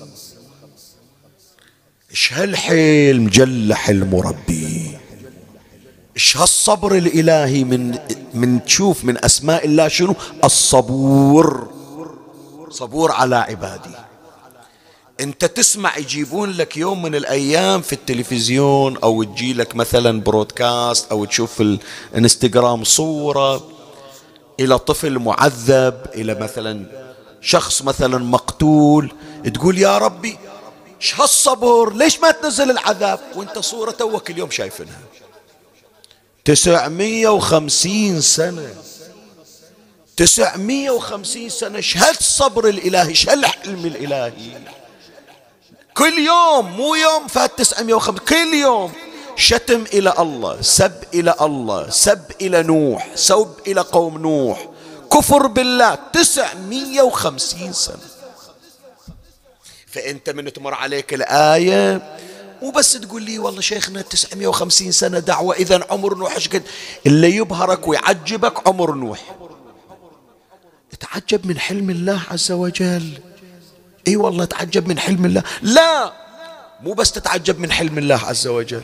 [2.11, 4.98] إيش هالحلم؟ جل حلم ربي.
[6.16, 7.98] إيش هالصبر الإلهي من
[8.35, 11.70] من تشوف من أسماء الله شنو؟ الصبور.
[12.70, 14.10] صبور على عبادي
[15.20, 21.24] انت تسمع يجيبون لك يوم من الأيام في التلفزيون أو تجي لك مثلا برودكاست أو
[21.24, 23.68] تشوف الانستغرام صورة
[24.61, 26.87] إلى طفل معذب إلى مثلا
[27.40, 29.12] شخص مثلا مقتول
[29.54, 30.38] تقول يا ربي
[31.00, 34.98] إيش هالصبر؟ ليش ما تنزل العذاب؟ وأنت صورة توك اليوم شايفينها.
[36.44, 38.74] تسعمية وخمسين سنة.
[40.16, 44.33] تسعمية وخمسين سنة إيش هالصبر الإلهي؟ إيش هالحلم الإلهي؟
[45.94, 48.92] كل يوم مو يوم فات 950 كل يوم.
[49.37, 54.68] شتم إلى الله سب إلى الله سب إلى نوح سب إلى قوم نوح.
[55.12, 58.09] كفر بالله 950 سنة.
[59.87, 62.16] فأنت من تمر عليك الآية
[62.62, 66.62] مو بس تقول لي والله شيخنا 950 سنة دعوة إذا عمر نوح إيش قد؟
[67.07, 69.37] اللي يبهرك ويعجبك عمر نوح.
[71.00, 73.18] تعجب من حلم الله عز وجل.
[74.08, 75.42] إي والله تعجب من حلم الله.
[75.62, 76.12] لا
[76.82, 78.82] مو بس تتعجب من حلم الله عز وجل.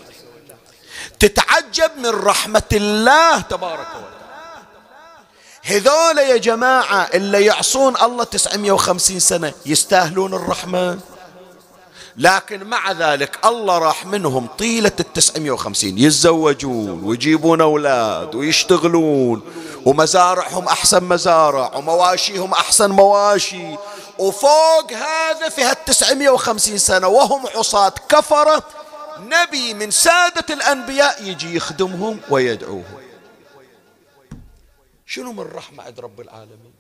[1.19, 4.17] تتعجب من رحمة الله تبارك وتعالى.
[5.63, 10.99] هذول يا جماعة اللي يعصون الله 950 سنة يستاهلون الرحمة.
[12.17, 15.99] لكن مع ذلك الله راح منهم طيلة التسعمية وخمسين.
[15.99, 19.43] يتزوجون ويجيبون أولاد ويشتغلون
[19.85, 23.77] ومزارعهم أحسن مزارع ومواشيهم أحسن مواشي.
[24.19, 28.63] وفوق هذا في هالتسعمية وخمسين سنة وهم عصاة كفرة
[29.19, 32.85] نبي من سادة الأنبياء يجي يخدمهم ويدعوهم.
[35.07, 36.75] شنو من رحمة عند رب العالمين؟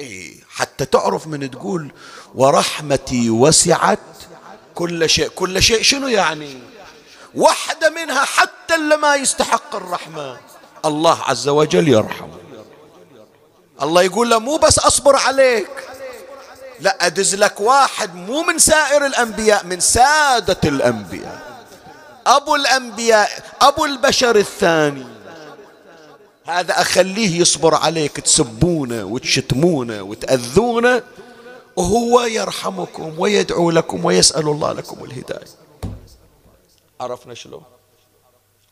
[0.00, 1.92] إيه حتى تعرف من تقول
[2.34, 3.98] ورحمتي وسعت
[4.74, 5.28] كل شيء.
[5.28, 6.62] كل شيء شنو يعني؟
[7.34, 10.40] واحدة منها حتى اللي ما يستحق الرحمة.
[10.84, 12.38] الله عز وجل يرحمه.
[13.82, 15.91] الله يقول له مو بس أصبر عليك.
[16.82, 21.62] لا أدز لك واحد مو من سائر الأنبياء من سادة الأنبياء.
[22.26, 23.28] أبو الأنبياء
[23.60, 25.06] أبو البشر الثاني.
[26.46, 31.02] هذا أخليه يصبر عليك تسبونه وتشتمونه وتأذونه
[31.76, 35.46] وهو يرحمكم ويدعو لكم ويسأل الله لكم الهداية.
[37.00, 37.62] عرفنا شلون؟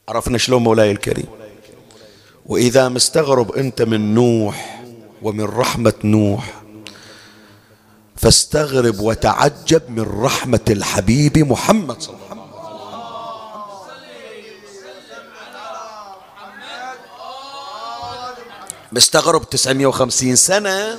[0.09, 1.27] عرفنا شلون مولاي الكريم؟
[2.47, 4.83] وإذا مستغرب أنت من نوح
[5.23, 6.60] ومن رحمة نوح
[8.21, 12.51] فاستغرب وتعجب من رحمة الحبيب محمد صلى الله عليه وسلم.
[18.93, 20.99] مستغرب 950 سنة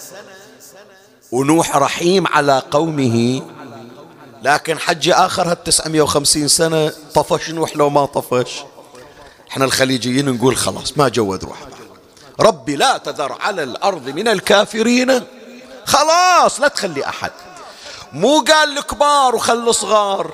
[1.31, 3.41] ونوح رحيم على قومه
[4.43, 8.63] لكن حج آخر هال 950 سنة طفش نوح لو ما طفش.
[9.51, 11.57] إحنا الخليجيين نقول خلاص ما جود روح
[12.39, 15.21] ربي لا تذر على الأرض من الكافرين.
[15.85, 17.31] خلاص لا تخلي أحد.
[18.13, 20.33] مو قال الكبار وخلي الصغار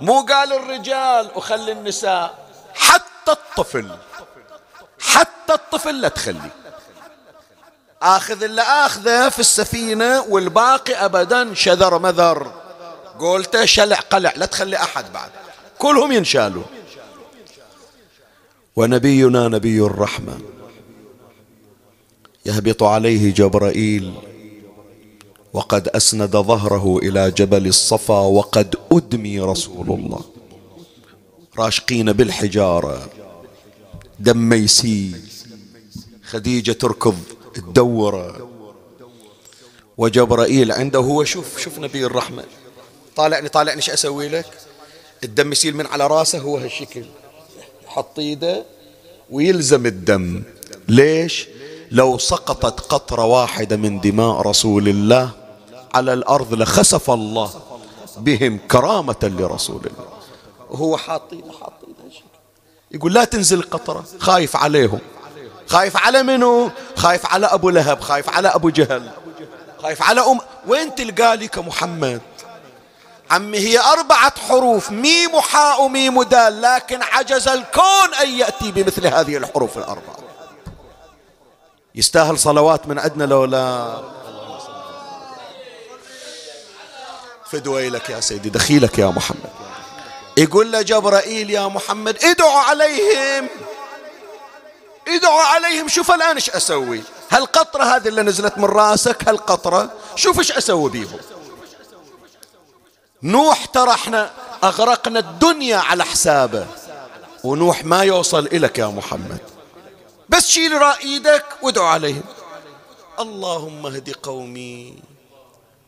[0.00, 2.48] مو قال الرجال وخلي النساء.
[2.74, 3.96] حتى الطفل
[5.00, 6.50] حتى الطفل لا تخلي.
[8.02, 12.52] آخذ اللي آخذه في السفينة والباقي أبدا شذر مذر.
[13.18, 15.30] قولته شلع قلع لا تخلي أحد بعد.
[15.78, 16.64] كلهم ينشالوا.
[18.76, 20.38] ونبينا نبي الرحمة.
[22.46, 24.33] يهبط عليه جبرائيل.
[25.54, 30.20] وقد أسند ظهره إلى جبل الصفا وقد أدمي رسول الله.
[31.58, 33.08] راشقين بالحجارة
[34.20, 35.20] دم يسيل
[36.24, 37.18] خديجة تركض
[37.54, 38.48] تدوره
[39.98, 42.44] وجبرائيل عنده هو شوف شوف نبي الرحمة.
[43.16, 44.46] طالعني طالعني إيش أسوي لك؟
[45.24, 47.04] الدم يسيل من على راسه هو هالشكل.
[47.86, 48.64] حط إيده
[49.30, 50.42] ويلزم الدم.
[50.88, 51.48] ليش؟
[51.90, 55.43] لو سقطت قطرة واحدة من دماء رسول الله
[55.94, 57.50] على الأرض لخسف الله
[58.16, 60.08] بهم كرامة لرسول الله.
[60.70, 62.14] وهو حاط ايده حاط ايده
[62.90, 64.98] يقول لا تنزل قطرة خايف عليهم.
[65.66, 69.10] خايف على منو؟ خايف على أبو لهب خايف على أبو جهل.
[69.82, 72.20] خايف على أم وين تلقى كمحمد
[73.30, 79.36] عمي هي أربعة حروف ميم وحاء وميم ودال لكن عجز الكون أن يأتي بمثل هذه
[79.36, 80.16] الحروف الأربعة.
[81.94, 83.44] يستاهل صلوات من عندنا لو
[87.54, 89.50] لا فدوي لك يا سيدي دخيلك يا محمد.
[90.36, 93.48] يقول له جبرائيل يا محمد ادعوا عليهم.
[95.08, 95.88] ادعوا عليهم.
[95.88, 97.02] شوف الآن إيش أسوي.
[97.30, 101.18] هالقطرة هذه اللي نزلت من رأسك؟ هالقطرة شوف إيش أسوي بيهم.
[103.22, 104.30] نوح ترى إحنا
[104.64, 106.66] أغرقنا الدنيا على حسابه.
[107.44, 109.38] ونوح ما يوصل إلك يا محمد.
[110.28, 112.24] بس شيل إيدك وادعوا عليهم.
[113.20, 115.13] اللهم اهد قومي.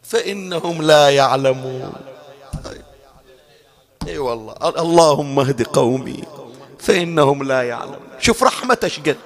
[0.08, 1.92] فإنهم لا يعلمون.
[4.08, 4.54] اي والله.
[4.62, 6.24] اللهم اهد قومي.
[6.78, 8.00] فإنهم لا يعلمون.
[8.20, 9.16] شوف رحمته شقد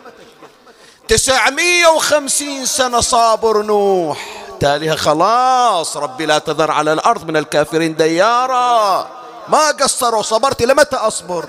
[1.09, 4.47] تسعمية وخمسين سنة صابر نوح.
[4.61, 9.11] تاليها خلاص ربي لا تذر على الأرض من الكافرين ديارا.
[9.49, 11.49] ما قصروا صبرت لمتى أصبر؟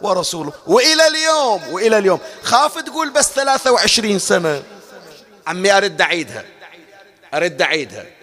[0.00, 0.52] ورسوله.
[0.66, 2.18] وإلى اليوم وإلى اليوم.
[2.42, 4.62] خاف تقول بس ثلاثة وعشرين سنة.
[5.46, 6.44] عمي أرد أعيدها.
[7.34, 8.17] أرد أعيدها.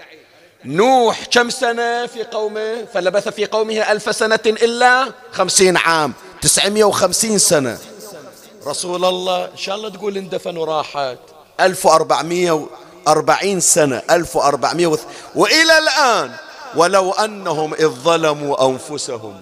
[0.66, 7.38] نوح كم سنة في قومه؟ فلبث في قومه ألف سنة إلا خمسين عام تسعمية وخمسين
[7.38, 7.78] سنة.
[8.68, 11.18] رسول الله إن شاء الله تقول اندفن وراحت
[11.60, 12.68] ألف وأربعمية
[13.08, 15.04] وأربعين سنة ألف وأربعمية وث...
[15.36, 16.32] وإلى الآن
[16.76, 19.36] ولو أنهم إذ ظلموا أنفسهم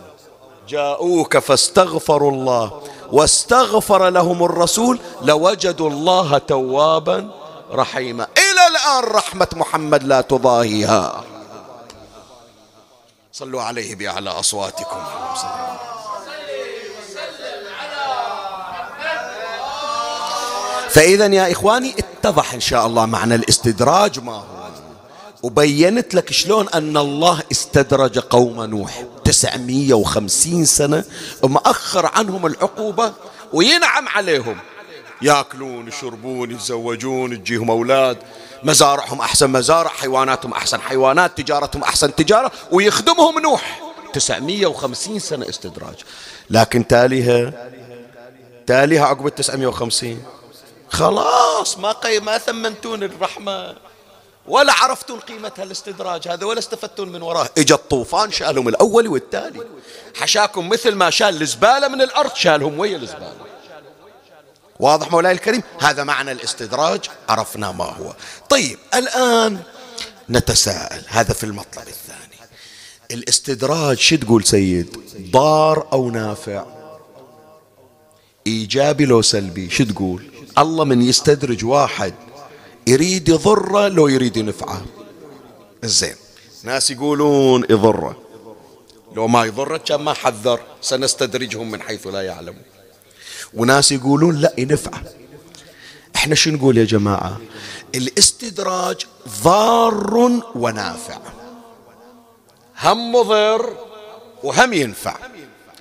[0.70, 2.82] جاءوك فاستغفروا الله
[3.12, 7.30] واستغفر لهم الرسول لوجدوا الله توابا
[7.72, 8.28] رحيما.
[8.54, 11.24] إلى الآن رحمة محمد لا تضاهيها.
[13.32, 15.04] صلوا عليه بأعلى أصواتكم.
[20.90, 24.44] فإذا يا إخواني اتضح إن شاء الله معنى الاستدراج ما هو.
[25.44, 29.04] وبينت لك شلون أن الله استدرج قوم نوح.
[29.26, 31.04] تسعمية وخمسين سنة
[31.42, 33.14] ومأخر عنهم العقوبة
[33.54, 34.60] وينعم عليهم.
[35.24, 38.18] ياكلون يشربون يتزوجون تجيهم أولاد.
[38.64, 43.82] مزارعهم أحسن مزارع حيواناتهم أحسن حيوانات تجارتهم أحسن تجارة ويخدمهم نوح.
[44.14, 45.96] تسعمية وخمسين سنة استدراج.
[46.50, 47.70] لكن تاليها
[48.68, 50.24] تاليها عقب التسعمية وخمسين.
[50.90, 53.76] خلاص ما قي ما ثمنتون الرحمة.
[54.48, 57.50] ولا عرفتون قيمة هالاستدراج هذا ولا استفدتون من وراه.
[57.58, 59.62] اجى الطوفان شالهم الأول والتالي.
[60.16, 63.53] حشاكم مثل ما شال الزبالة من الأرض شالهم ويا الزبالة.
[64.80, 68.16] واضح مولاي الكريم؟ هذا معنى الاستدراج عرفنا ما هو.
[68.50, 69.60] طيب الآن
[70.30, 71.04] نتساءل.
[71.08, 72.50] هذا في المطلب الثاني.
[73.12, 74.98] الاستدراج شو تقول سيد؟
[75.32, 76.66] ضار أو نافع؟
[78.48, 82.14] إيجابي لو سلبي شو تقول؟ الله من يستدرج واحد
[82.88, 84.86] يريد يضره لو يريد ينفعه.
[85.84, 86.16] زين.
[86.64, 88.18] ناس يقولون يضره.
[89.16, 92.73] لو ما يضره كان ما حذر سنستدرجهم من حيث لا يعلمون.
[93.56, 95.04] وناس يقولون لا ينفعه
[96.16, 97.38] إحنا شو نقول يا جماعة؟
[97.96, 99.06] الاستدراج
[99.44, 101.18] ضار ونافع.
[102.84, 103.78] هم مضر
[104.44, 105.16] وهم ينفع.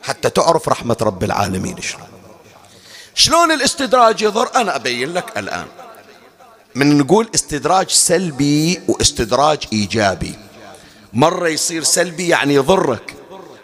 [0.03, 2.09] حتى تعرف رحمة رب العالمين شلون.
[3.14, 5.66] شلون الاستدراج يضر؟ أنا أبين لك الآن.
[6.75, 10.35] من نقول استدراج سلبي واستدراج إيجابي.
[11.12, 13.14] مرة يصير سلبي يعني يضرك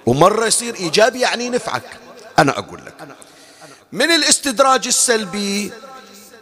[0.06, 1.98] ومرة يصير إيجابي يعني ينفعك.
[2.38, 3.08] أنا أقول لك.
[3.92, 5.72] من الاستدراج السلبي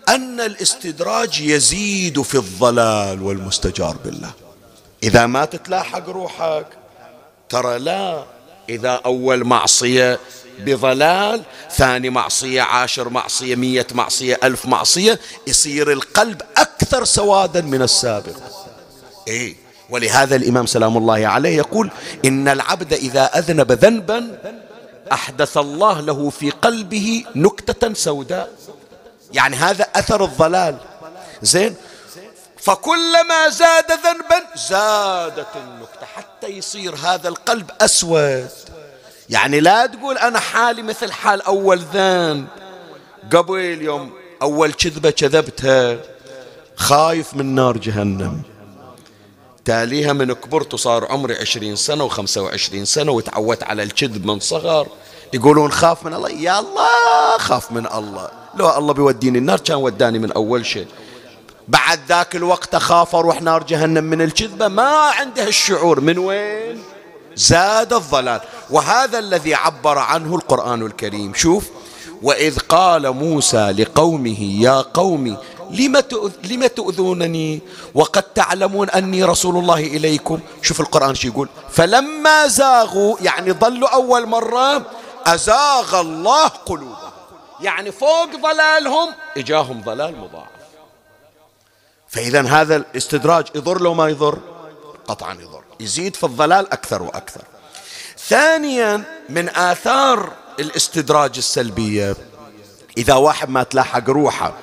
[0.09, 4.31] أن الاستدراج يزيد في الضلال والمستجار بالله.
[5.03, 6.67] إذا ما تتلاحق روحك
[7.49, 8.25] ترى لا.
[8.69, 10.19] إذا أول معصية
[10.59, 11.43] بضلال
[11.73, 18.37] ثاني معصية عاشر معصية مية معصية ألف معصية يصير القلب أكثر سوادا من السابق.
[19.29, 19.57] إيه.
[19.91, 21.91] ولهذا الإمام سلام الله عليه يقول
[22.25, 24.39] إن العبد إذا أذنب ذنبا
[25.13, 28.53] أحدث الله له في قلبه نكتة سوداء.
[29.33, 30.79] يعني هذا أثر الضلال.
[31.43, 31.75] زين؟
[32.61, 38.49] فكلما زاد ذنبا زادت النكتة حتى يصير هذا القلب أسود.
[39.29, 42.47] يعني لا تقول أنا حالي مثل حال أول ذنب.
[43.33, 45.99] قبل يوم أول كذبة كذبتها
[46.77, 48.43] خايف من نار جهنم.
[49.67, 54.87] تاليها من كبرت وصار عمري عشرين سنة وخمسة وعشرين سنة وتعودت على الكذب من صغر.
[55.35, 58.29] يقولون خاف من الله؟ يا الله خاف من الله.
[58.55, 60.87] لو الله بيوديني النار كان وداني من أول شيء.
[61.69, 66.01] بعد ذاك الوقت أخاف أروح نار جهنم من الكذبة ما عنده الشعور.
[66.01, 66.83] من وين؟
[67.37, 68.41] زاد الضلال.
[68.71, 71.35] وهذا الذي عبر عنه القرآن الكريم.
[71.35, 71.65] شوف.
[72.23, 75.37] وإذ قال موسى لقومه يا قوم
[75.71, 76.03] لم
[76.45, 77.61] لم تؤذونني؟
[77.95, 80.41] وقد تعلمون أني رسول الله إليكم.
[80.63, 81.49] شوف القرآن شو يقول.
[81.71, 84.83] فلما زاغوا يعني ضلوا أول مرة
[85.27, 87.11] أزاغ الله قلوبهم.
[87.61, 90.49] يعني فوق ضلالهم إجاهم ضلال مضاعف.
[92.09, 94.39] فإذا هذا الاستدراج يضر لو ما يضر؟
[95.09, 95.63] قطعا يضر.
[95.81, 97.43] يزيد في الضلال أكثر وأكثر.
[98.29, 102.17] ثانيا من آثار الاستدراج السلبية.
[102.99, 104.55] إذا واحد ما تلاحق روحه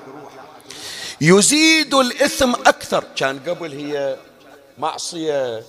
[1.24, 3.04] يزيد الإثم أكثر.
[3.16, 4.18] كان قبل هي
[4.78, 5.64] معصية.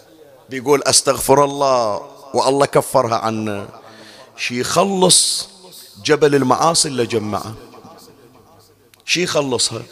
[0.51, 2.03] بيقول أستغفر الله
[2.35, 3.69] والله كفرها عنا
[4.37, 5.49] شي يخلص
[6.05, 7.55] جبل المعاصي اللي جمعه.
[9.05, 9.83] شي يخلصها.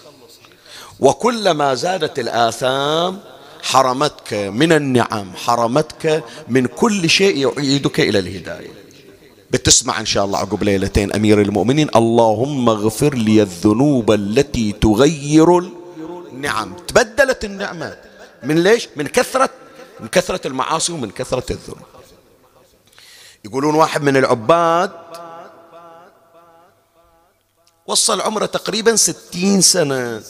[1.00, 3.20] وكلما زادت الآثام
[3.62, 8.81] حرمتك من النعم حرمتك من كل شيء يعيدك إلى الهداية.
[9.52, 11.88] بتسمع إن شاء الله عقب ليلتين أمير المؤمنين.
[11.96, 16.76] اللهم اغفر لي الذنوب التي تغير النعم.
[16.88, 17.96] تبدلت النعمة.
[18.42, 19.50] من ليش؟ من كثرة
[20.00, 21.86] من كثرة المعاصي ومن كثرة الذنوب.
[23.44, 24.90] يقولون واحد من العباد
[27.86, 30.22] وصل عمره تقريبا ستين سنة.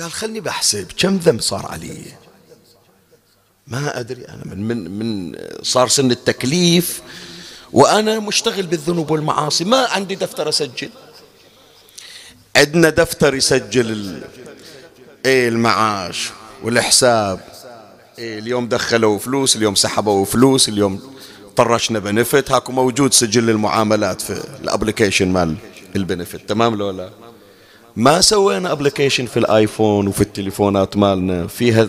[0.00, 2.12] قال خلني بحسب كم ذنب صار علي
[3.66, 7.02] ما أدري أنا من, من, من صار سن التكليف
[7.72, 9.64] وأنا مشتغل بالذنوب والمعاصي.
[9.64, 10.88] ما عندي دفتر أسجل.
[12.56, 14.22] عندنا دفتر يسجل
[15.26, 16.30] إيه المعاش
[16.62, 17.40] والحساب.
[18.18, 21.16] إيه اليوم دخلوا فلوس اليوم سحبوا فلوس اليوم
[21.56, 25.56] طرشنا بنفت هاكو موجود سجل المعاملات في ال application مال
[25.96, 27.10] البنفت تمام لو لا؟
[27.96, 31.46] ما سوينا application في الآيفون وفي التليفونات مالنا.
[31.46, 31.88] فيها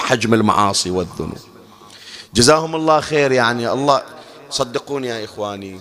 [0.00, 1.38] حجم المعاصي والذنوب.
[2.34, 4.02] جزاهم الله خير يعني الله
[4.50, 5.80] صدقوني يا إخواني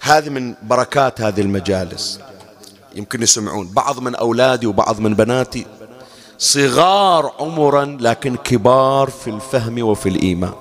[0.00, 2.20] هذه من بركات هذه المجالس.
[2.94, 5.66] يمكن يسمعون بعض من أولادي وبعض من بناتي
[6.38, 10.54] صغار عمرا لكن كبار في الفهم وفي الإيمان.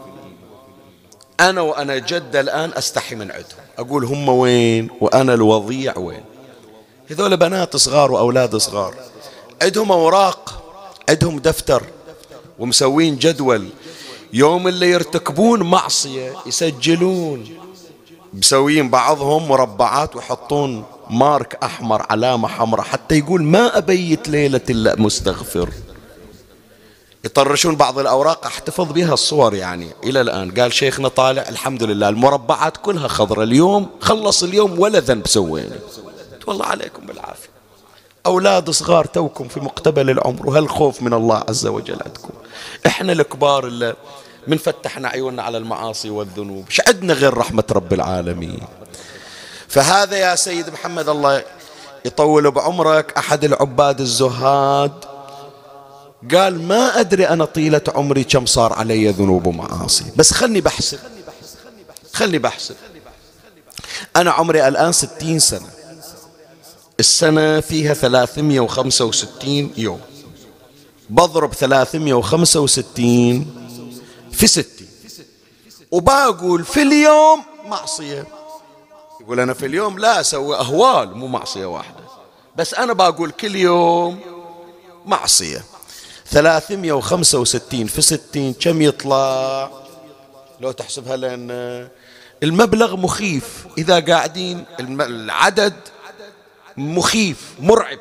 [1.40, 6.24] أنا وأنا جد الآن أستحي من عندهم أقول هم وين وأنا الوضيع وين؟
[7.12, 8.96] هذول بنات صغار وأولاد صغار.
[9.62, 10.64] عندهم أوراق
[11.10, 11.84] عندهم دفتر.
[12.60, 13.70] ومسوين جدول.
[14.34, 17.46] يوم اللي يرتكبون معصية يسجلون.
[18.34, 25.70] مسويين بعضهم مربعات ويحطون مارك أحمر علامة حمراء حتى يقول ما أبيت ليلة إلا مستغفر.
[27.26, 29.90] يطرشون بعض الأوراق أحتفظ بها الصور يعني.
[30.04, 35.28] إلى الآن قال شيخنا طالع الحمد لله المربعات كلها خضرة اليوم خلص اليوم ولا ذنب
[35.28, 35.80] سوينا.
[36.48, 37.47] والله عليكم بالعافية.
[38.28, 42.30] أولاد صغار توكم في مقتبل العمر وهالخوف من الله عز وجل عندكم.
[42.86, 43.96] إحنا الكبار اللي
[44.48, 48.62] من فتحنا عيوننا على المعاصي والذنوب إيش عندنا غير رحمة رب العالمين؟
[49.68, 51.44] فهذا يا سيد محمد الله
[52.06, 53.18] يطول بعمرك.
[53.18, 55.06] أحد العباد الزهاد
[56.34, 60.06] قال ما أدري أنا طيلة عمري كم صار علي ذنوب ومعاصي.
[60.16, 61.00] بس خلني بحسب
[62.14, 62.76] خلني بحسب.
[64.16, 65.77] أنا عمري الآن ستين سنة.
[67.00, 70.00] السنة فيها ثلاثمية وخمسة وستين يوم.
[71.10, 73.56] بضرب ثلاثمية وخمسة وستين
[74.32, 74.88] في ستين
[75.92, 78.28] وبقول في اليوم معصية.
[79.22, 82.04] يقول أنا في اليوم لا أسوي أهوال مو معصية واحدة.
[82.56, 84.20] بس أنا بقول كل يوم
[85.06, 85.64] معصية.
[86.30, 89.72] ثلاثمية وخمسة وستين في ستين كم يطلع؟
[90.62, 91.52] لو تحسبها لأن
[92.44, 93.68] المبلغ مخيف.
[93.78, 95.74] إذا قاعدين العدد
[96.78, 98.00] مخيف مرعب.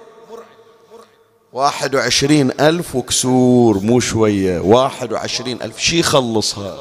[1.52, 4.60] واحد وعشرين ألف وكسور مو شوية.
[4.60, 5.78] واحد وعشرين ألف.
[5.78, 6.76] شي يخلصها.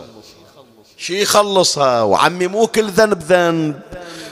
[0.97, 2.01] شي يخلصها.
[2.01, 3.81] وعمي مو كل ذنب ذنب.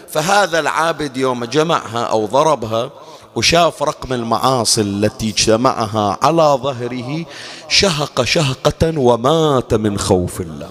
[0.09, 2.91] فهذا العابد يوم جمعها أو ضربها
[3.36, 7.26] وشاف رقم المعاصي التي اجتمعها على ظهره
[7.70, 10.70] شهق شهقة ومات من خوف الله.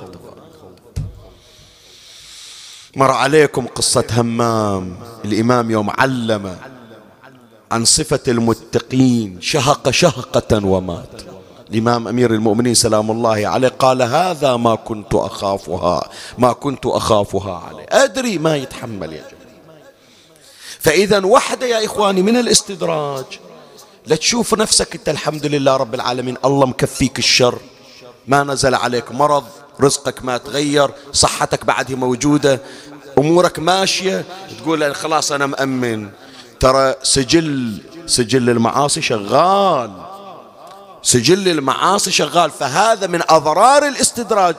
[2.97, 4.97] مر عليكم قصة همام.
[5.24, 6.57] الإمام يوم علم
[7.73, 11.23] عن صفة المتقين شهق شهقة ومات.
[11.70, 16.09] الإمام أمير المؤمنين سلام الله عليه قال هذا ما كنت أخافها
[16.39, 17.87] ما كنت أخافها عليه.
[17.89, 19.83] أدري ما يتحمل يا جماعة.
[20.81, 23.25] فإذا وحدة يا إخواني من الاستدراج.
[24.07, 27.59] لا تشوف نفسك أنت الحمد لله رب العالمين الله مكفيك الشر.
[28.27, 29.45] ما نزل عليك مرض
[29.81, 32.61] رزقك ما تغير صحتك بعدها موجودة
[33.18, 34.25] أمورك ماشية.
[34.59, 36.11] تقول خلاص أنا مأمن.
[36.63, 39.91] ترى سجل سجل المعاصي شغال.
[41.03, 42.51] سجل المعاصي شغال.
[42.51, 44.57] فهذا من أضرار الاستدراج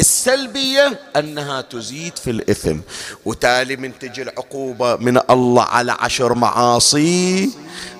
[0.00, 2.76] السلبية أنها تزيد في الإثم.
[3.24, 7.50] وتالي من تجي العقوبة من الله على عشر معاصي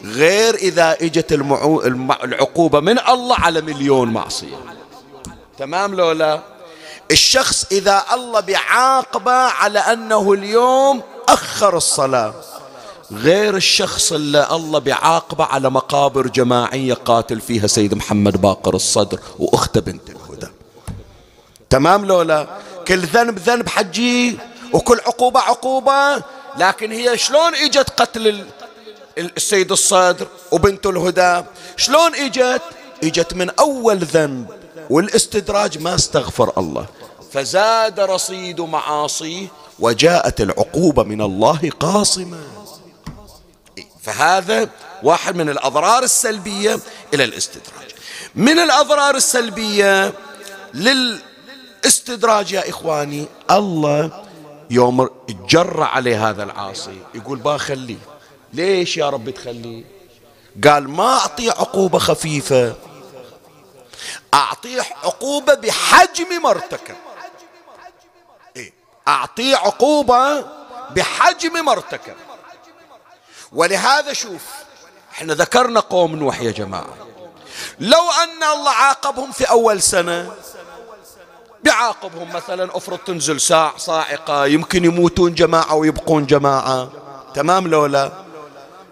[0.05, 1.83] غير إذا إجت المعو...
[2.25, 4.57] العقوبة من الله على مليون معصية.
[5.59, 6.41] تمام لولا
[7.11, 12.35] الشخص إذا الله بعاقبه على أنه اليوم أخر الصلاة
[13.13, 19.81] غير الشخص اللي الله بعاقبه على مقابر جماعية قاتل فيها سيد محمد باقر الصدر وأخته
[19.81, 20.47] بنت الهدى.
[21.71, 22.47] تمام لولا؟
[22.89, 24.39] كل ذنب ذنب حجي
[24.73, 26.23] وكل عقوبة عقوبة
[26.59, 28.45] لكن هي شلون إجت قتل
[29.19, 31.43] السيد الصدر وبنت الهدى؟
[31.77, 32.63] شلون إجت؟
[33.05, 34.47] إجت من أول ذنب
[34.91, 36.87] والاستدراج ما استغفر الله.
[37.33, 39.47] فزاد رصيد معاصيه
[39.79, 42.39] وجاءت العقوبة من الله قاصمة.
[44.15, 44.69] فهذا
[45.03, 46.79] واحد من الأضرار السلبية
[47.15, 47.91] إلى الاستدراج.
[48.35, 50.13] من الأضرار السلبية
[50.75, 54.25] للاستدراج يا إخواني الله
[54.71, 55.09] يوم
[55.49, 57.99] جر عليه هذا العاصي يقول باخليه
[58.53, 59.85] ليش يا رب تخليه؟
[60.65, 62.75] قال ما أعطيه عقوبة خفيفة
[64.35, 66.97] أعطيه عقوبة بحجم ما ارتكب
[68.57, 68.73] إيه؟
[69.09, 70.45] أعطيه عقوبة
[70.91, 72.15] بحجم ما ارتكب
[73.53, 74.43] ولهذا شوف
[75.13, 76.97] إحنا ذكرنا قوم نوح يا جماعة.
[77.81, 80.33] لو أن الله عاقبهم في أول سنة
[81.65, 86.93] بعاقبهم مثلا أفرض تنزل ساع صاعقة يمكن يموتون جماعة ويبقون جماعة.
[87.35, 88.13] تمام لو لا؟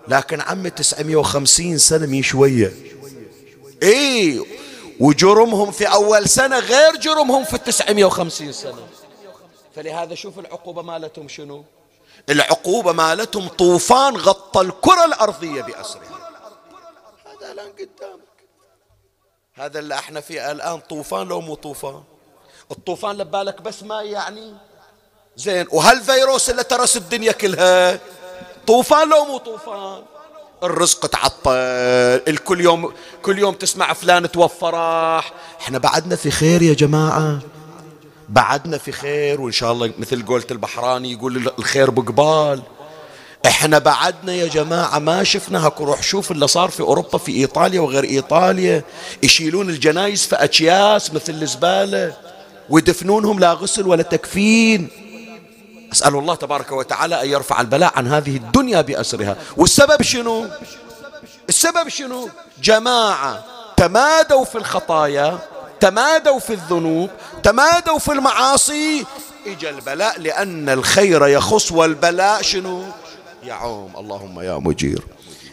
[0.09, 2.72] لكن عم 950 سنة مي شوية.
[3.82, 4.44] إيه
[5.00, 8.86] وجرمهم في أول سنة غير جرمهم في 950 سنة.
[9.76, 11.64] فلهذا شوف العقوبة مالتهم شنو؟
[12.30, 16.18] العقوبة مالتهم طوفان غطى الكرة الأرضية بأسرها.
[17.26, 18.28] هذا الآن قدامك.
[19.54, 22.02] هذا اللي إحنا فيه الآن طوفان لو مو طوفان.
[22.70, 24.54] الطوفان لبالك بس ما يعني.
[25.36, 28.00] زين وهالفيروس اللي ترس الدنيا كلها
[28.66, 30.04] طوفان لو مو طوفان؟
[30.62, 31.50] الرزق تعطل
[32.28, 35.32] الكل يوم كل يوم تسمع فلان توفى راح.
[35.61, 37.38] إحنا بعدنا في خير يا جماعة.
[38.28, 42.62] بعدنا في خير وإن شاء الله مثل قولة البحراني يقول الخير بقبال.
[43.46, 47.80] إحنا بعدنا يا جماعة ما شفنا هاك روح شوف اللي صار في أوروبا في إيطاليا
[47.80, 48.82] وغير إيطاليا.
[49.22, 52.16] يشيلون الجنايز في أكياس مثل الزبالة
[52.70, 54.88] ويدفنونهم لا غسل ولا تكفين.
[55.92, 59.36] أسأل الله تبارك وتعالى أن يرفع البلاء عن هذه الدنيا بأسرها.
[59.56, 60.46] والسبب شنو؟
[61.48, 62.28] السبب شنو؟
[62.62, 63.44] جماعة
[63.76, 65.38] تمادوا في الخطايا.
[65.80, 67.10] تمادوا في الذنوب
[67.42, 69.06] تمادوا في المعاصي.
[69.46, 72.84] اجى البلاء لأن الخير يخص والبلاء شنو؟
[73.42, 73.96] يعوم.
[73.96, 75.02] اللهم يا مجير.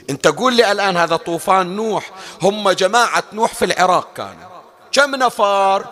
[0.09, 2.11] انت قول لي الآن هذا طوفان نوح.
[2.41, 4.49] هم جماعة نوح في العراق كانوا
[4.91, 5.86] كم نفر؟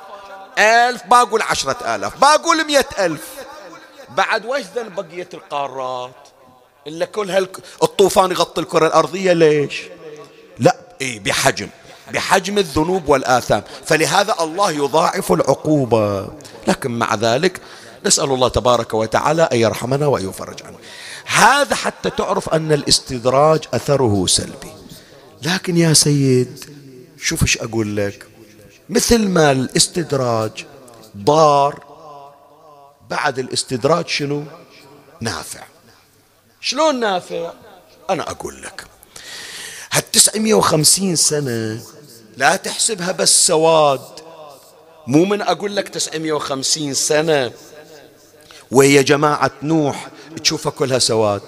[0.60, 1.04] ألف.
[1.04, 2.18] باقول عشرة آلاف.
[2.18, 3.28] باقول مئة ألف.
[4.10, 6.16] بعد وش ذنب بقية القارات؟
[6.88, 9.82] إلا كل هالطوفان يغطي الكرة الأرضية ليش؟
[10.60, 10.76] لا.
[11.02, 11.70] إيه بحجم.
[12.14, 13.64] بحجم الذنوب والآثام.
[13.86, 16.28] فلهذا الله يضاعف العقوبة.
[16.68, 17.62] لكن مع ذلك
[18.06, 20.78] نسأل الله تبارك وتعالى أن يرحمنا وأن يفرج عنا.
[21.26, 24.72] هذا حتى تعرف أن الاستدراج أثره سلبي.
[25.42, 26.66] لكن يا سيد
[27.22, 28.28] شوف إيش أقول لك.
[28.90, 30.66] مثل ما الاستدراج
[31.18, 31.84] ضار
[33.10, 34.44] بعد الاستدراج شنو؟
[35.22, 35.64] نافع.
[36.62, 37.52] شلون نافع؟
[38.10, 38.84] أنا أقول لك.
[39.92, 41.82] هالتسعمية وخمسين سنة
[42.38, 44.02] لا تحسبها بس سواد.
[45.08, 47.52] مو من أقول لك تسعمية وخمسين سنة
[48.72, 50.08] وهي جماعة نوح
[50.44, 51.42] تشوفها كلها سواد.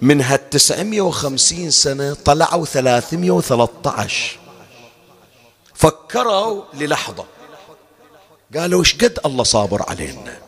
[0.00, 4.38] من هالتسعمية وخمسين سنة طلعوا ثلاثمية وثلاثة عشر.
[5.74, 7.24] فكروا للحظة.
[8.56, 10.38] قالوا إيش قد الله صابر علينا؟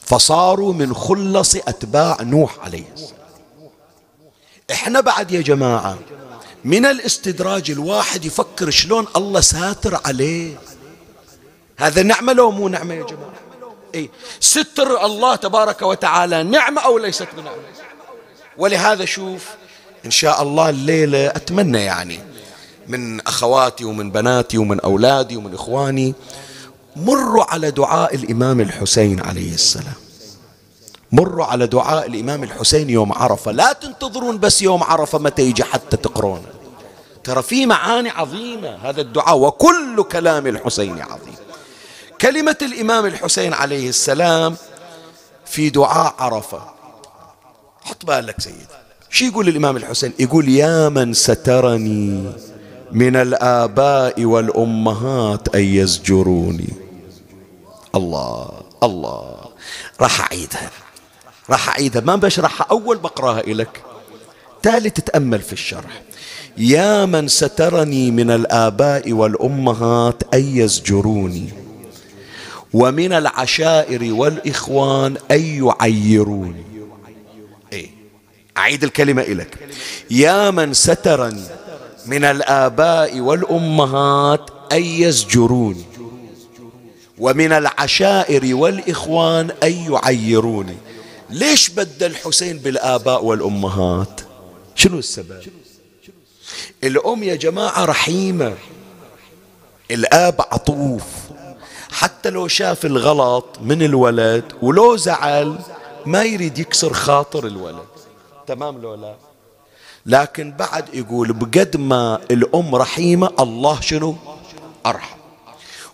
[0.00, 3.18] فصاروا من خلص أتباع نوح عليه السلام.
[4.70, 5.98] إحنا بعد يا جماعة
[6.64, 10.56] من الاستدراج الواحد يفكر شلون الله ساتر عليه.
[11.76, 13.32] هذا نعمة لو مو نعمة يا جماعة؟
[13.94, 17.56] إيه؟ ستر الله تبارك وتعالى نعمة أو ليست بنعمة؟
[18.58, 19.44] ولهذا شوف
[20.04, 22.20] إن شاء الله الليلة أتمنى يعني
[22.88, 26.14] من أخواتي ومن بناتي ومن أولادي ومن إخواني
[26.96, 30.07] مروا على دعاء الإمام الحسين عليه السلام.
[31.12, 33.52] مروا على دعاء الإمام الحسين يوم عرفة.
[33.52, 36.46] لا تنتظرون بس يوم عرفة متى يجي حتى تقرونه
[37.24, 41.34] ترى في معاني عظيمة هذا الدعاء وكل كلام الحسين عظيم.
[42.20, 44.56] كلمة الإمام الحسين عليه السلام
[45.46, 46.60] في دعاء عرفة.
[47.84, 48.66] حط بالك سيدي.
[49.10, 52.32] شو يقول الإمام الحسين؟ يقول يا من سترني
[52.92, 56.72] من الآباء والأمهات أن يزجروني.
[57.94, 58.50] الله
[58.82, 59.36] الله.
[60.00, 60.70] راح أعيدها.
[61.50, 63.82] راح أعيدها ما بشرحها أول بقرأها إلك
[64.62, 66.02] تالي تتأمل في الشرح.
[66.58, 71.48] يا من سترني من الآباء والأمهات أن يزجروني
[72.72, 76.64] ومن العشائر والإخوان أن يعيروني.
[77.72, 77.90] إيه؟
[78.58, 79.58] أعيد الكلمة إليك.
[80.10, 81.44] يا من سترني
[82.06, 85.84] من الآباء والأمهات أن يزجروني
[87.18, 90.76] ومن العشائر والإخوان أن يعيروني.
[91.30, 94.20] ليش بدل حسين بالآباء والأمهات؟
[94.74, 95.42] شنو السبب؟
[96.84, 98.54] الأم يا جماعة رحيمة.
[99.90, 101.02] الآب عطوف.
[101.90, 105.58] حتى لو شاف الغلط من الولد ولو زعل
[106.06, 107.86] ما يريد يكسر خاطر الولد.
[108.46, 109.14] تمام لو لا؟
[110.06, 114.16] لكن بعد يقول بقد ما الأم رحيمة الله شنو؟
[114.86, 115.18] أرحم.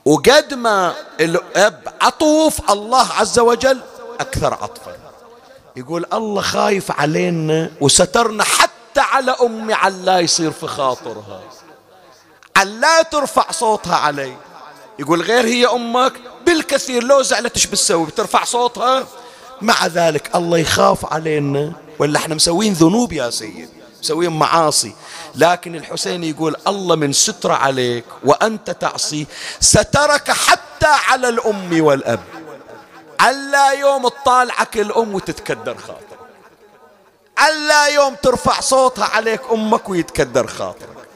[0.05, 3.81] وقد ما الأب عطوف الله عز وجل
[4.21, 5.04] أكثر عطفا.
[5.77, 11.41] يقول الله خايف علينا وسترنا حتى على أمي علا يصير في خاطرها.
[12.57, 14.37] علا ترفع صوتها علي.
[14.99, 16.13] يقول غير هي أمك
[16.47, 19.07] بالكثير لو زعلت إيش بتسوي بترفع صوتها.
[19.63, 23.69] مع ذلك الله يخاف علينا ولا إحنا مسوين ذنوب يا سيد
[24.03, 24.95] مسوين معاصي.
[25.35, 29.27] لكن الحسين يقول الله من ستر عليك وأنت تعصي
[29.61, 32.21] سترك حتى على الأم والأب.
[33.21, 36.19] ألا يوم تطالعك الأم وتتكدر خاطرك.
[37.49, 41.09] ألا يوم ترفع صوتها عليك أمك ويتكدر خاطرك.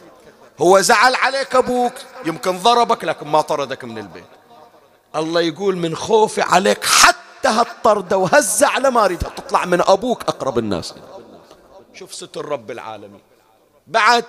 [0.61, 1.93] هو زعل عليك أبوك
[2.25, 4.25] يمكن ضربك لكن ما طردك من البيت.
[5.17, 10.95] الله يقول من خوفي عليك حتى هالطردة وهالزعلة ما أريدها تطلع من أبوك أقرب الناس.
[11.95, 13.21] شوف ستر رب العالمين.
[13.87, 14.25] بعد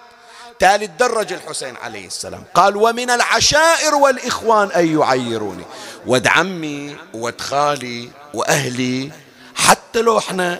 [0.59, 2.43] تالي درج الحسين عليه السلام.
[2.53, 5.63] قال ومن العشائر والإخوان أن يعيروني
[6.05, 9.11] ود عمي ود خالي وأهلي
[9.55, 10.59] حتى لو إحنا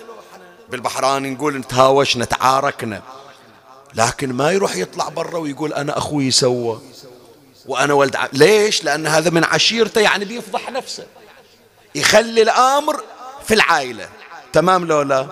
[0.69, 3.01] بالبحران نقول نتهاوشنا تعاركنا
[3.95, 6.81] لكن ما يروح يطلع برا ويقول أنا أخوي سوى
[7.65, 8.27] وأنا ولد عم.
[8.33, 11.05] ليش؟ لأن هذا من عشيرته يعني بيفضح نفسه
[11.95, 13.03] يخلي الأمر
[13.47, 14.09] في العائلة.
[14.53, 15.27] تمام لو لا؟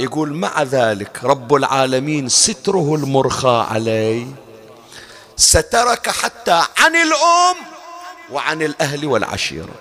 [0.00, 4.26] يقول مع ذلك رب العالمين ستره المرخى علي
[5.36, 7.56] سترك حتى عن الأم
[8.32, 9.74] وعن الأهل والعشيرة.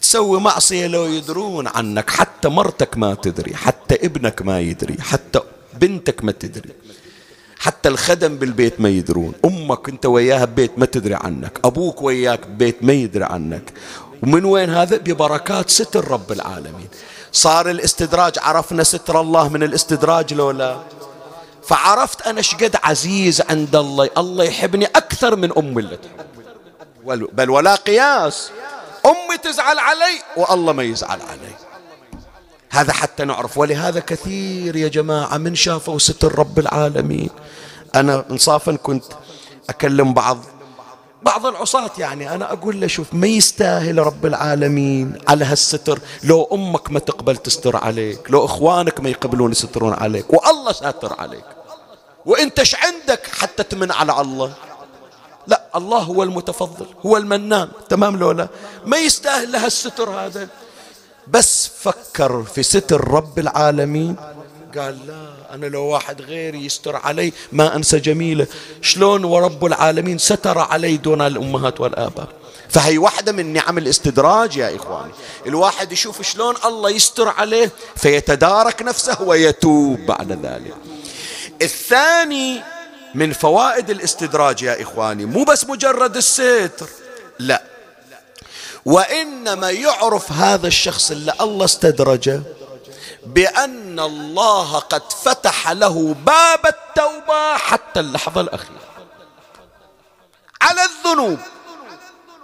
[0.00, 5.40] تسوي معصية لو يدرون عنك حتى مرتك ما تدري حتى ابنك ما يدري حتى
[5.74, 6.70] بنتك ما تدري
[7.58, 12.82] حتى الخدم بالبيت ما يدرون أمك أنت وياها ببيت ما تدري عنك أبوك وياك ببيت
[12.82, 13.72] ما يدري عنك.
[14.22, 16.88] ومن وين هذا؟ ببركات ستر رب العالمين.
[17.34, 20.78] صار الاستدراج عرفنا ستر الله من الاستدراج لو لا
[21.62, 27.74] فعرفت أنا شقد عزيز عند الله الله يحبني أكثر من أمي اللي تحب بل ولا
[27.74, 28.50] قياس.
[29.06, 31.54] أمي تزعل علي والله ما يزعل علي.
[32.70, 37.30] هذا حتى نعرف ولهذا كثير يا جماعة من شافوا ستر رب العالمين.
[37.94, 39.04] أنا إنصافا كنت
[39.68, 40.38] أكلم بعض
[41.24, 45.98] بعض العصاة يعني أنا أقول له شوف ما يستاهل رب العالمين على هالستر.
[46.24, 51.44] لو أمك ما تقبل تستر عليك لو إخوانك ما يقبلون يسترون عليك والله ساتر عليك.
[52.26, 54.52] وأنت إيش عندك حتى تمن على الله؟
[55.46, 57.68] لا الله هو المتفضل هو المنان.
[57.88, 58.48] تمام لولا
[58.86, 60.48] ما يستاهل لها الستر هذا.
[61.28, 64.16] بس فكر في ستر رب العالمين.
[64.76, 65.43] قال لا.
[65.54, 68.46] أنا لو واحد غيري يستر علي ما أنسى جميلة.
[68.82, 72.28] شلون ورب العالمين ستر علي دون الأمهات والآباء؟
[72.68, 75.12] فهي واحدة من نعم الاستدراج يا إخواني.
[75.46, 80.74] الواحد يشوف شلون الله يستر عليه فيتدارك نفسه ويتوب بعد ذلك.
[81.62, 82.62] الثاني
[83.14, 86.88] من فوائد الاستدراج يا إخواني مو بس مجرد الستر
[87.38, 87.62] لا.
[88.84, 92.42] وإنما يعرف هذا الشخص اللي الله استدرجه.
[93.26, 98.80] بأن الله قد فتح له باب التوبة حتى اللحظة الأخيرة.
[100.62, 101.38] على الذنوب.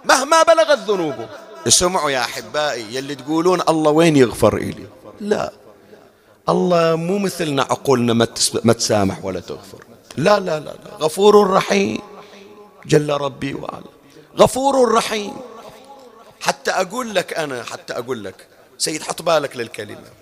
[0.05, 1.29] مهما بلغت ذنوبه
[1.67, 4.87] اسمعوا يا أحبائي يلي تقولون الله وين يغفر إلي؟
[5.19, 5.51] لا.
[6.49, 8.13] الله مو مثلنا عقولنا
[8.63, 9.83] ما تسامح ولا تغفر.
[10.17, 10.95] لا لا لا, لا.
[10.99, 12.01] غفور رحيم.
[12.85, 13.83] جل ربي وعلا.
[14.37, 15.37] غفور رحيم.
[16.41, 20.20] حتى أقول لك أنا حتى أقول لك سيد حط بالك للكلمة.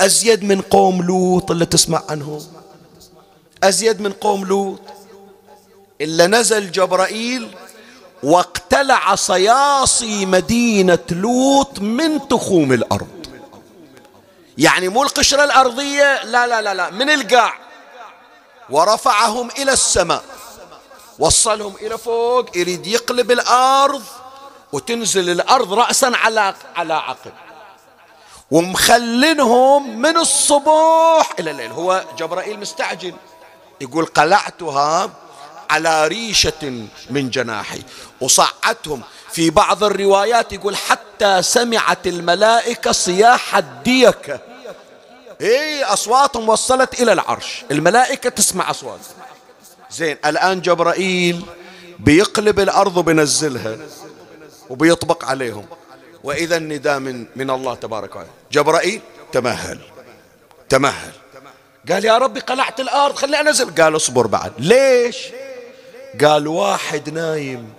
[0.00, 2.46] أزيد من قوم لوط اللي تسمع عنهم.
[3.64, 4.80] أزيد من قوم لوط.
[6.00, 7.56] إلا نزل جبرائيل
[8.22, 13.26] واقتلع صياصي مدينة لوط من تخوم الأرض.
[14.58, 17.54] يعني مو القشرة الأرضية لا لا لا لا من القاع.
[18.70, 20.24] ورفعهم إلى السماء.
[21.18, 24.02] وصلهم إلى فوق يريد يقلب الأرض
[24.72, 27.32] وتنزل الأرض رأسا على على عقب.
[28.50, 31.70] ومخلنهم من الصبح إلى الليل.
[31.72, 33.14] هو جبرائيل مستعجل
[33.80, 35.10] يقول قلعتها
[35.70, 37.82] على ريشة من جناحي.
[38.20, 44.40] وصعتهم في بعض الروايات يقول حتى سمعت الملائكة صياح الديكة
[45.40, 47.64] اي اصواتهم وصلت إلى العرش.
[47.70, 49.00] الملائكة تسمع أصوات.
[49.90, 51.44] زين الآن جبرائيل
[51.98, 53.76] بيقلب الأرض وبينزلها
[54.70, 55.66] وبيطبق عليهم.
[56.26, 58.28] وإذا النداء من من الله تبارك وتعالى.
[58.52, 59.00] جبرائيل
[59.32, 59.78] تمهل
[60.68, 61.12] تمهل
[61.90, 63.74] قال يا ربي قلعت الأرض خلي أنزل.
[63.74, 64.52] قال اصبر بعد.
[64.58, 65.16] ليش؟
[66.24, 67.72] قال واحد نايم.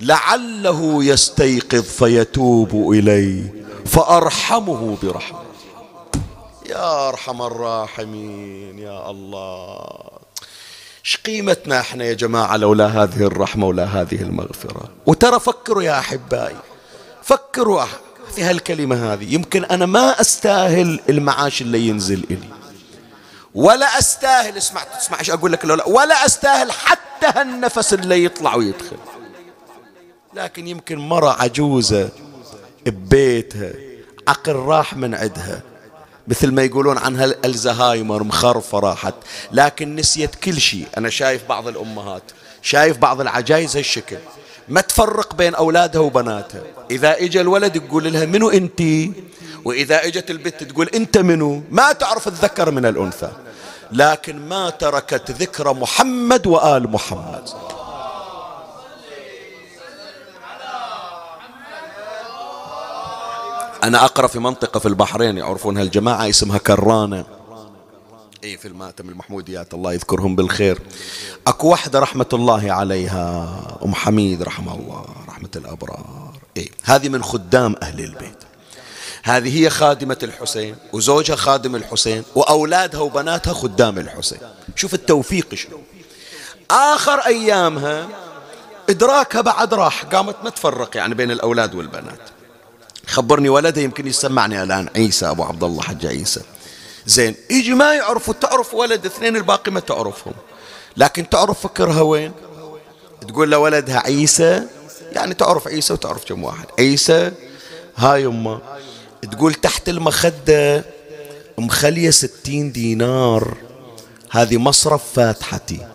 [0.00, 3.44] لعله يستيقظ فيتوب الي
[3.86, 5.44] فأرحمه برحمة.
[6.66, 10.10] يا أرحم الراحمين يا الله.
[11.04, 16.56] إيش قيمتنا إحنا يا جماعة لولا هذه الرحمة ولا هذه المغفرة؟ وترى فكروا يا أحبائي.
[17.24, 17.84] فكروا
[18.34, 19.34] في هالكلمة هذه.
[19.34, 22.48] يمكن أنا ما أستاهل المعاش اللي ينزل إلي.
[23.54, 28.96] ولا أستاهل اسمع تسمع إيش أقول لك لولا ولا أستاهل حتى هالنفس اللي يطلع ويدخل.
[30.34, 32.08] لكن يمكن مرة عجوزة
[32.86, 33.72] ببيتها
[34.28, 35.62] عقل راح من عندها.
[36.28, 39.14] مثل ما يقولون عنها الزهايمر مخرفة راحت.
[39.52, 40.86] لكن نسيت كل شيء.
[40.98, 42.22] أنا شايف بعض الأمهات
[42.62, 44.18] شايف بعض العجايز هالشكل.
[44.68, 48.82] ما تفرق بين أولادها وبناتها إذا إجا الولد يقول لها منو أنت؟
[49.64, 53.30] وإذا إجت البنت تقول أنت منو؟ ما تعرف الذكر من الأنثى.
[53.92, 57.48] لكن ما تركت ذكر محمد وآل محمد.
[63.84, 67.24] أنا أقرأ في منطقة في البحرين يعرفون هالجماعة اسمها كرانة.
[68.44, 70.78] اي في المأتم المحموديات الله يذكرهم بالخير.
[71.46, 76.32] أكو واحدة رحمة الله عليها أم حميد رحمه الله رحمة الأبرار.
[76.56, 78.44] اي هذه من خدام أهل البيت.
[79.22, 84.38] هذه هي خادمة الحسين وزوجها خادم الحسين وأولادها وبناتها خدام الحسين.
[84.76, 85.68] شوف التوفيق شو
[86.70, 88.08] آخر أيامها
[88.88, 92.20] إدراكها بعد راح قامت ما تفرق يعني بين الأولاد والبنات.
[93.06, 96.40] خبرني ولدها يمكن يسمعني الآن عيسى أبو عبد الله حج عيسى.
[97.06, 97.34] زين.
[97.50, 100.34] يجي ما يعرفوا تعرف ولد اثنين الباقي ما تعرفهم.
[100.96, 102.32] لكن تعرف فكرها وين؟
[103.28, 104.66] تقول لولدها عيسى.
[105.12, 106.66] يعني تعرف عيسى وتعرف كم واحد.
[106.78, 107.32] عيسى
[107.96, 108.60] هاي أمه.
[109.32, 110.84] تقول تحت المخدة
[111.58, 113.56] مخلية ستين دينار.
[114.30, 115.86] هذه مصرف فاتحتي.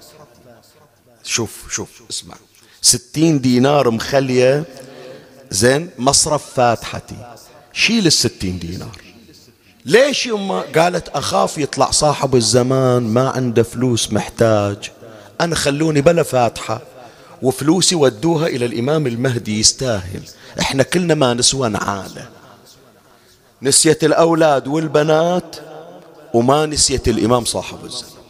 [1.24, 2.36] شوف شوف اسمع.
[2.82, 4.64] ستين دينار مخلية
[5.52, 7.36] زين مصرف فاتحتي.
[7.74, 9.09] شيل الستين دينار.
[9.90, 14.92] ليش يما قالت أخاف يطلع صاحب الزمان ما عنده فلوس محتاج.
[15.42, 16.82] أنا خلوني بلا فاتحة
[17.42, 20.22] وفلوسي ودوها إلى الإمام المهدي يستاهل.
[20.60, 22.30] إحنا كلنا ما نسوى نعالة
[23.62, 25.56] نسيت الأولاد والبنات
[26.34, 28.24] وما نسيت الإمام صاحب الزمان.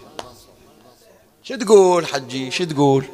[1.44, 3.06] شو تقول حجي؟ شو تقول؟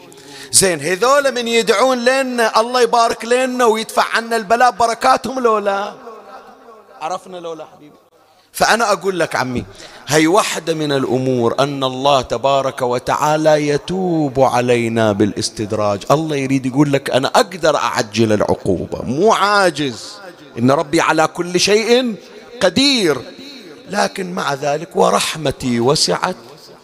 [0.51, 5.93] زين هذول من يدعون لنا الله يبارك لنا ويدفع عنا البلاء بركاتهم لولا؟
[7.01, 8.04] عرفنا لولا حبيبي.
[8.55, 9.65] فأنا أقول لك عمي
[10.07, 16.03] هي واحدة من الأمور أن الله تبارك وتعالى يتوب علينا بالاستدراج.
[16.11, 20.13] الله يريد يقول لك أنا أقدر أعجل العقوبة مو عاجز.
[20.59, 22.15] إن ربي على كل شيء
[22.61, 23.21] قدير.
[23.89, 26.35] لكن مع ذلك ورحمتي وسعت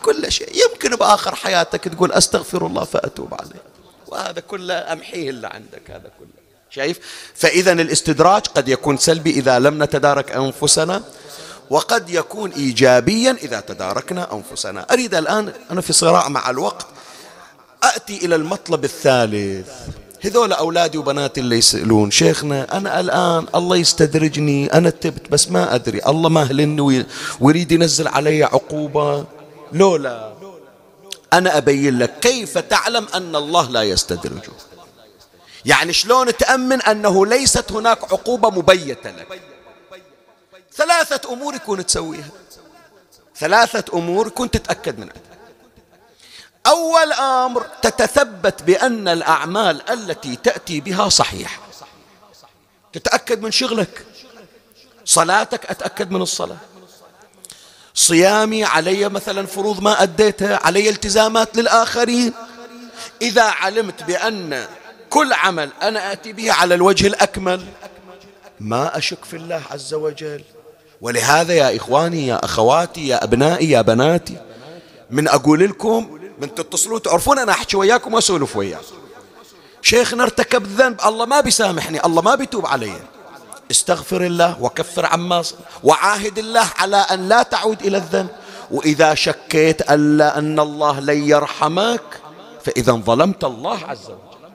[0.04, 0.50] كل شيء.
[0.56, 3.62] يمكن بآخر حياتك تقول أستغفر الله فأتوب عليه.
[4.08, 6.42] وهذا كله أمحيه اللي عندك هذا كله.
[6.70, 7.00] شايف؟
[7.36, 11.02] فإذا الاستدراج قد يكون سلبي إذا لم نتدارك أنفسنا.
[11.72, 14.86] وقد يكون إيجابيا إذا تداركنا أنفسنا.
[14.92, 16.88] أريد الآن أنا في صراع مع الوقت.
[17.84, 19.70] أتي إلى المطلب الثالث.
[20.22, 26.02] هذول أولادي وبناتي اللي يسألون شيخنا أنا الآن الله يستدرجني أنا تبت بس ما أدري.
[26.08, 27.06] الله مهلني
[27.40, 29.26] ويريد ينزل علي عقوبة.
[29.74, 30.34] لولا
[31.34, 34.52] أنا أبين لك كيف تعلم أن الله لا يستدرجه.
[35.66, 39.51] يعني شلون تأمن أنه ليست هناك عقوبة مبيتة لك؟
[40.76, 42.30] ثلاثة أمور يكون تسويها.
[43.38, 45.14] ثلاثة أمور كنت تتأكد منها.
[46.68, 51.62] أول أمر تتثبت بأن الأعمال التي تأتي بها صحيحة.
[52.94, 54.06] تتأكد من شغلك.
[55.06, 56.58] صلاتك أتأكد من الصلاة.
[57.94, 62.34] صيامي علي مثلا فروض ما أديتها علي التزامات للآخرين.
[63.22, 64.68] إذا علمت بأن
[65.10, 67.66] كل عمل أنا آتي به على الوجه الأكمل
[68.60, 70.44] ما أشك في الله عز وجل.
[71.02, 74.38] ولهذا يا إخواني يا أخواتي يا أبنائي يا بناتي
[75.10, 78.96] من أقول لكم من تتصلوا تعرفون أنا أحكي وياكم وأسولف وياكم.
[79.82, 82.94] شيخنا ارتكب ذنب الله ما بيسامحني الله ما بيتوب علي.
[83.72, 85.44] استغفر الله وكفر عما
[85.84, 88.30] وعاهد الله على أن لا تعود إلى الذنب.
[88.72, 92.22] وإذا شكيت ألا أن الله لن يرحمك
[92.66, 94.52] فإذا ظلمت الله عز وجل.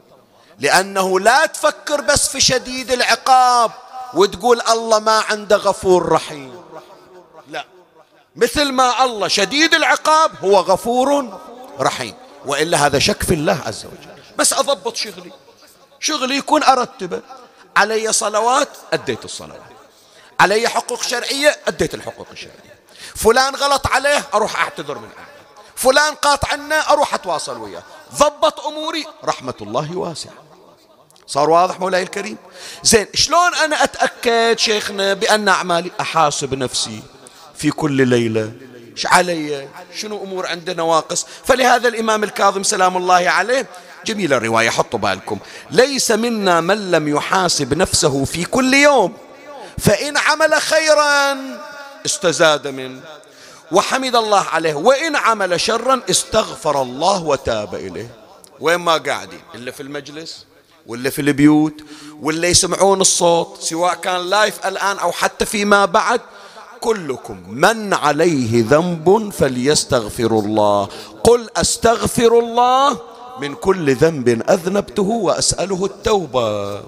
[0.59, 3.71] لأنه لا تفكر بس في شديد العقاب.
[4.17, 6.63] وتقول الله ما عنده غفور رحيم.
[7.49, 7.65] لا.
[8.37, 11.39] مثل ما الله شديد العقاب هو غفور
[11.81, 12.15] رحيم.
[12.47, 14.23] وإلا هذا شك في الله عز وجل.
[14.39, 15.33] بس أضبط شغلي.
[16.01, 17.21] شغلي يكون أرتبه
[17.77, 19.61] علي صلوات أديت الصلوات.
[20.41, 22.77] علي حقوق شرعية أديت الحقوق الشرعية.
[23.15, 25.27] فلان غلط عليه أروح أعتذر من أهله
[25.77, 27.83] فلان قاط عنا أروح أتواصل وياه.
[28.15, 29.07] ضبط أموري.
[29.25, 30.46] رحمة الله واسعة.
[31.27, 32.37] صار واضح مولاي الكريم.
[32.83, 37.03] زين شلون أنا أتأكد شيخنا بأن أعمالي؟ أحاسب نفسي
[37.55, 38.53] في كل ليلة.
[38.93, 43.67] إيش علي؟ شنو أمور عندنا نواقص فلهذا الإمام الكاظم سلام الله عليه
[44.07, 45.39] جميلة الرواية حطوا بالكم.
[45.71, 49.17] ليس منا من لم يحاسب نفسه في كل يوم.
[49.79, 51.37] فإن عمل خيرا
[52.07, 53.01] استزاد منه
[53.73, 58.11] وحمد الله عليه وإن عمل شرا استغفر الله وتاب إليه.
[58.61, 60.47] وين ما قاعدين إلا في المجلس؟
[60.89, 61.75] ولا في البيوت
[62.23, 66.21] ولا يسمعون الصوت سواء كان لايف الآن أو حتى فيما بعد
[66.81, 70.89] كلكم من عليه ذنب فليستغفر الله.
[71.25, 72.99] قل أستغفر الله
[73.41, 76.81] من كل ذنب أذنبته وأسأله التوبة.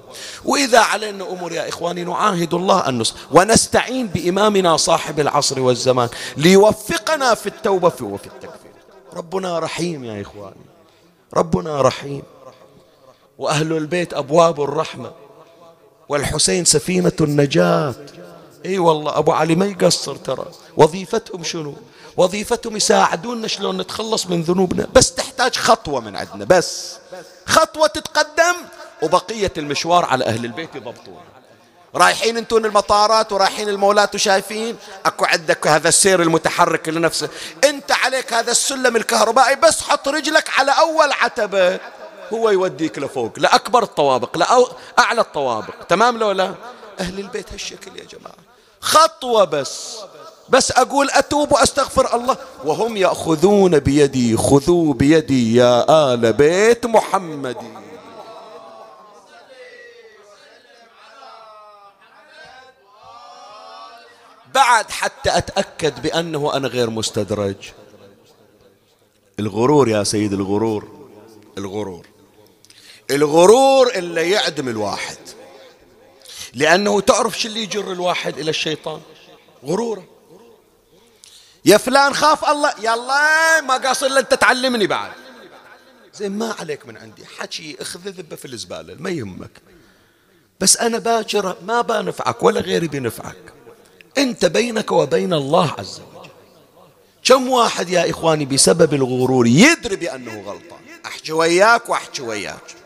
[0.45, 7.47] وإذا علينا أمور يا إخواني نعاهد الله أن ونستعين بإمامنا صاحب العصر والزمان ليوفقنا في
[7.47, 8.73] التوبة وفي التكفير.
[9.15, 10.67] ربنا رحيم يا إخواني.
[11.35, 12.23] ربنا رحيم.
[13.39, 15.12] وأهل البيت أبواب الرحمة.
[16.09, 17.95] والحسين سفينة النجاة.
[18.66, 20.47] إي والله أبو علي ما يقصر ترى.
[20.76, 21.74] وظيفتهم شنو؟
[22.16, 24.86] وظيفتهم يساعدونا شلون نتخلص من ذنوبنا.
[24.95, 26.97] بس تحتاج خطوة من عندنا بس.
[27.47, 28.55] خطوة تتقدم
[29.03, 31.20] وبقية المشوار على أهل البيت يضبطون.
[31.95, 34.76] رايحين انتون المطارات ورايحين المولات وشايفين؟
[35.07, 37.28] أكو عندك هذا السير المتحرك لنفسه.
[37.64, 41.80] أنت عليك هذا السلم الكهربائي بس حط رجلك على أول عتبة.
[42.33, 45.74] هو يوديك لفوق لأكبر الطوابق لأعلى الطوابق.
[45.89, 46.55] تمام لو لا؟
[47.01, 48.35] أهل البيت هالشكل يا جماعة.
[48.81, 49.99] خطوة بس.
[50.49, 52.37] بس أقول أتوب وأستغفر الله.
[52.64, 57.57] وهم يأخذون بيدي خذوا بيدي يا آل بيت محمد.
[64.55, 67.57] بعد حتى أتأكد بأنه أنا غير مستدرج.
[69.39, 70.89] الغرور يا سيد الغرور.
[71.59, 72.07] الغرور.
[73.11, 75.19] الغرور اللي يعدم الواحد.
[76.55, 79.01] لأنه تعرف شو اللي يجر الواحد إلى الشيطان؟
[79.65, 80.05] غروره.
[81.65, 85.11] يا فلان خاف الله يلا ما قاصر الا أنت تعلمني بعد.
[86.15, 87.27] زين ما عليك من عندي.
[87.39, 89.51] حكي اخذ ذبه في الزبالة ما يهمك.
[90.61, 93.53] بس أنا باكر ما بنفعك ولا غيري بنفعك.
[94.19, 96.31] أنت بينك وبين الله عز وجل.
[97.25, 102.78] كم واحد يا إخواني بسبب الغرور يدري بأنه غلطان؟ أحكي وياك وأحكي وياك.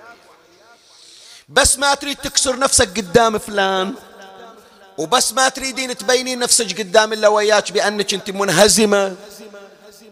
[1.53, 3.95] بس ما تريد تكسر نفسك قدام فلان.
[4.99, 9.17] وبس ما تريدين تبينين نفسك قدام إلا وياك بأنك أنت منهزمة.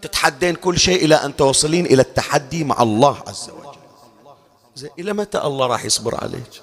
[0.03, 3.79] تتحدين كل شيء إلى أن توصلين إلى التحدي مع الله عز وجل.
[4.77, 6.63] زين إلى متى الله راح يصبر عليك؟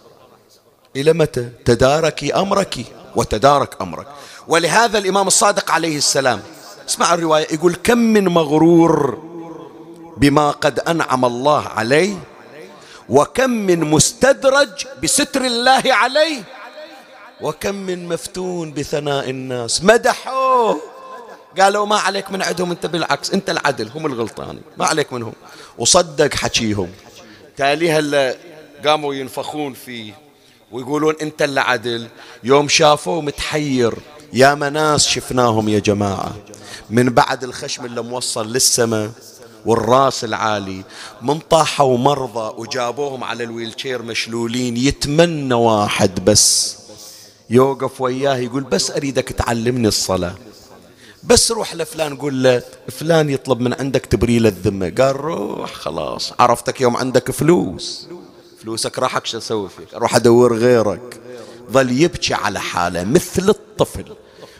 [0.95, 4.07] إلى متى؟ تداركي أمرك وتدارك أمرك.
[4.47, 6.41] ولهذا الإمام الصادق عليه السلام
[6.89, 9.23] اسمع الرواية يقول كم من مغرور
[10.17, 12.15] بما قد أنعم الله عليه
[13.09, 16.43] وكم من مستدرج بستر الله عليه
[17.41, 19.83] وكم من مفتون بثناء الناس.
[19.83, 20.81] مدحوه.
[21.59, 24.61] قالوا ما عليك من عندهم انت بالعكس انت العدل هم الغلطانين.
[24.77, 25.33] ما عليك منهم.
[25.77, 26.91] وصدق حكيهم.
[27.57, 28.37] تاليها اللي
[28.85, 30.13] قاموا ينفخون فيه
[30.71, 32.07] ويقولون انت اللي عدل
[32.43, 33.93] يوم شافوه متحير.
[34.33, 36.35] يا مناس شفناهم يا جماعة.
[36.89, 39.11] من بعد الخشم اللي موصل للسماء
[39.67, 40.83] والراس العالي
[41.21, 46.77] من طاحوا مرضى وجابوهم على الويلشير مشلولين يتمنى واحد بس
[47.49, 50.35] يوقف وياه يقول بس أريدك تعلمني الصلاة.
[51.23, 54.93] بس روح لفلان قول له فلان يطلب من عندك تبريل الذمة.
[54.97, 58.07] قال روح خلاص عرفتك يوم عندك فلوس.
[58.61, 61.19] فلوسك راحك شو أسوي فيك؟ أروح أدور غيرك.
[61.71, 64.05] ظل يبكي على حاله مثل الطفل.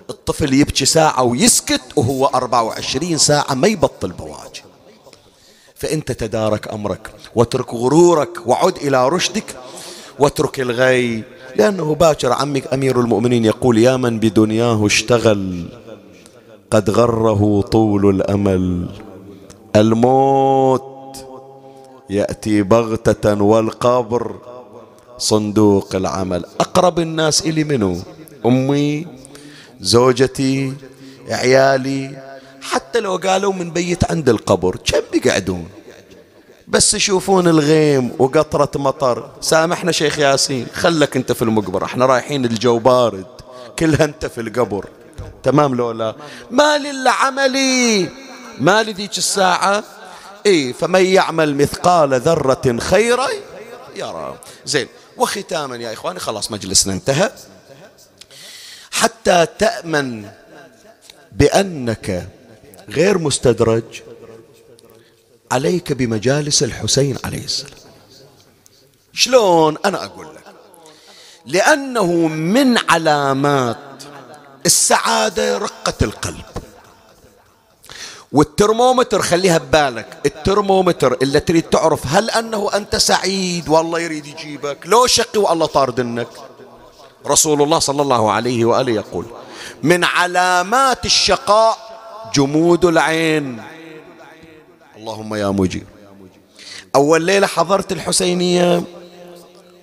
[0.10, 4.66] الطفل يبكي ساعة ويسكت وهو 24 ساعة ما يبطل بواجه.
[5.80, 9.56] فأنت تدارك أمرك واترك غرورك وعد إلى رشدك
[10.20, 11.24] واترك الغي.
[11.56, 15.70] لأنه باكر عمك أمير المؤمنين يقول يا من بدنياه اشتغل
[16.72, 18.90] قد غره طول الأمل.
[19.76, 21.18] الموت
[22.10, 24.36] يأتي بغتة والقبر
[25.18, 26.46] صندوق العمل.
[26.60, 28.04] أقرب الناس إلي منه
[28.46, 29.08] أمي
[29.82, 30.74] زوجتي
[31.30, 32.28] عيالي.
[32.62, 35.70] حتى لو قالوا من بيت عند القبر كم بيقعدون
[36.68, 39.32] بس يشوفون الغيم وقطرة مطر.
[39.42, 41.86] سامحنا شيخ ياسين خلك انت في المقبرة.
[41.86, 43.26] إحنا رايحين الجو بارد.
[43.80, 44.86] كلها انت في القبر.
[45.44, 46.16] تمام لولا؟
[46.52, 48.10] ما لله عملي
[48.60, 49.84] ما لذيك الساعة.
[50.46, 53.28] اي فمن يعمل مثقال ذرة خيرا
[53.96, 54.38] يرى.
[54.66, 57.32] زين وختاما يا إخواني خلاص مجلسنا انتهى.
[58.92, 60.26] حتى تأمن
[61.32, 62.28] بأنك
[62.90, 63.84] غير مستدرج
[65.52, 67.72] عليك بمجالس الحسين عليه السلام.
[69.14, 70.43] شلون أنا أقول لك؟
[71.45, 73.78] لأنه من علامات
[74.66, 76.45] السعادة رقة القلب.
[78.32, 85.08] والترمومتر خليها ببالك الترمومتر اللي تريد تعرف هل أنه أنت سعيد والله يريد يجيبك لو
[85.08, 86.28] شقي والله طاردنك
[87.28, 89.26] رسول الله صلى الله عليه وآله يقول
[89.84, 91.78] من علامات الشقاء
[92.36, 93.64] جمود العين.
[95.08, 95.84] اللهم يا مجير
[96.95, 98.84] أول ليلة حضرت الحسينية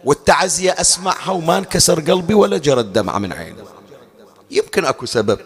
[0.05, 3.64] والتعزية أسمعها وما انكسر قلبي ولا جرت دمعة من عيني.
[4.51, 5.39] يمكن أكو سبب.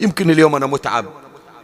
[0.00, 1.06] يمكن اليوم أنا متعب.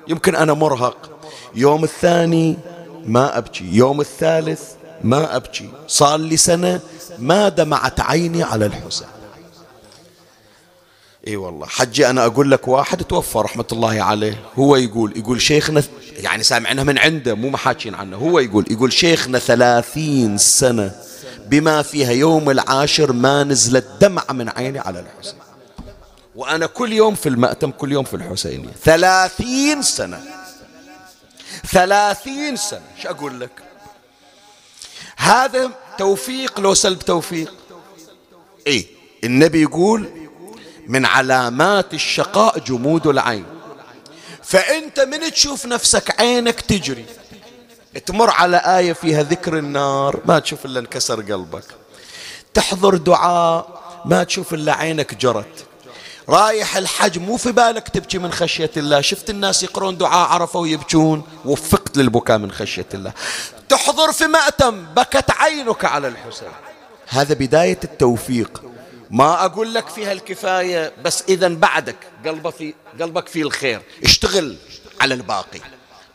[0.08, 1.10] يمكن أنا مرهق.
[1.54, 2.58] يوم الثاني
[3.04, 3.64] ما أبكي.
[3.72, 4.62] يوم الثالث
[5.04, 5.70] ما أبكي.
[5.88, 6.80] صار لي سنة
[7.18, 9.08] ما دمعت عيني على الحسين.
[11.28, 11.66] إي والله.
[11.66, 14.40] حجي أنا أقول لك واحد توفى رحمة الله عليه.
[14.58, 15.82] هو يقول يقول شيخنا
[16.16, 18.16] يعني سامعينها من عنده مو محاكين عنه.
[18.16, 20.94] هو يقول يقول شيخنا ثلاثين سنة
[21.46, 25.38] بما فيها يوم العاشر ما نزلت دمعة من عيني على الحسين.
[26.36, 28.72] وأنا كل يوم في المأتم كل يوم في الحسينية.
[28.84, 30.20] ثلاثين سنة.
[31.66, 32.82] ثلاثين سنة.
[33.02, 33.50] شو أقول لك؟
[35.16, 37.54] هذا توفيق لو سلب توفيق.
[38.66, 38.86] إيه
[39.24, 40.19] النبي يقول
[40.90, 43.44] من علامات الشقاء جمود العين.
[44.42, 47.06] فأنت من تشوف نفسك عينك تجري
[48.06, 51.64] تمر على آية فيها ذكر النار ما تشوف إلا انكسر قلبك.
[52.54, 55.66] تحضر دعاء ما تشوف إلا عينك جرت.
[56.28, 59.00] رايح الحج مو في بالك تبكي من خشية الله.
[59.00, 63.12] شفت الناس يقرون دعاء عرفوا ويبكون وفقت للبكاء من خشية الله.
[63.68, 66.48] تحضر في مأتم بكت عينك على الحسين.
[67.08, 68.62] هذا بداية التوفيق.
[69.10, 71.96] ما أقول لك فيها الكفاية بس إذا بعدك
[72.26, 73.82] قلبك في قلبك في الخير.
[74.04, 74.56] اشتغل
[75.00, 75.60] على الباقي.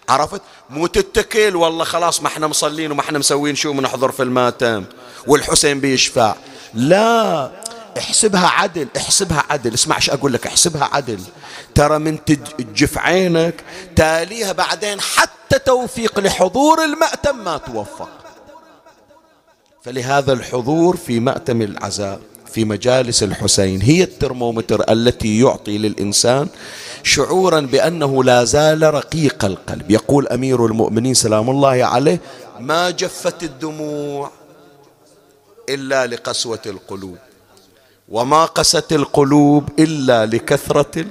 [0.09, 4.85] عرفت؟ مو تتكل والله خلاص ما إحنا مصلين وما إحنا مسوين شو بنحضر في الماتم.
[5.27, 6.35] والحسين بيشفع.
[6.73, 7.51] لا
[7.97, 9.73] احسبها عدل احسبها عدل.
[9.73, 11.19] اسمع إيش أقول لك احسبها عدل.
[11.75, 13.63] ترى من تجف عينك
[13.95, 18.09] تاليها بعدين حتى توفيق لحضور المأتم ما توفق.
[19.83, 22.19] فلهذا الحضور في مأتم العزاء.
[22.55, 23.81] في مجالس الحسين.
[23.81, 26.47] هي الترمومتر التي يعطي للإنسان
[27.03, 29.91] شعورا بأنه لا زال رقيق القلب.
[29.91, 32.19] يقول أمير المؤمنين سلام الله عليه
[32.59, 34.31] ما جفت الدموع
[35.69, 37.17] إلا لقسوة القلوب
[38.09, 41.05] وما قست القلوب إلا لكثرة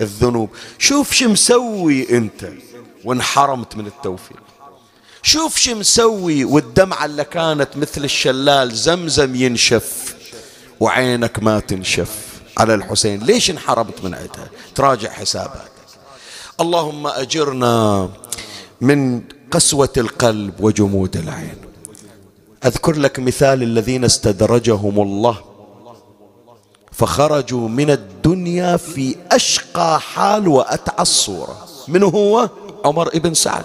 [0.00, 0.48] الذنوب.
[0.78, 2.48] شوف شو مسوي أنت
[3.04, 4.42] وانحرمت من التوفيق.
[5.22, 10.14] شوف شو مسوي والدمعة اللي كانت مثل الشلال زمزم ينشف.
[10.82, 12.10] وعينك ما تنشف.
[12.58, 15.72] على الحسين ليش انحرمت من عندها تراجع حسابك
[16.60, 18.08] اللهم أجرنا
[18.80, 21.56] من قسوة القلب وجمود العين.
[22.64, 25.36] أذكر لك مثال الذين استدرجهم الله.
[26.92, 32.48] فخرجوا من الدنيا في أشقى حال وأتعى الصورة من هو؟
[32.84, 33.64] عمر ابن سعد.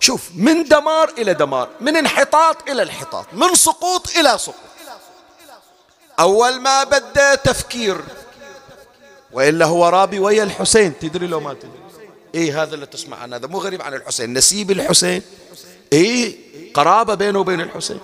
[0.00, 4.75] شوف من دمار إلى دمار من انحطاط إلى انحطاط من سقوط إلى سقوط.
[6.20, 8.00] أول ما بدأ تفكير.
[9.32, 10.98] وإلا هو رابي ويا الحسين.
[10.98, 11.70] تدري لو ما تدري.
[12.34, 14.32] إيه هذا اللي تسمع عنه؟ هذا مو غريب عن الحسين.
[14.32, 15.22] نسيب الحسين.
[15.92, 16.36] إيه
[16.74, 18.00] قرابة بينه وبين الحسين.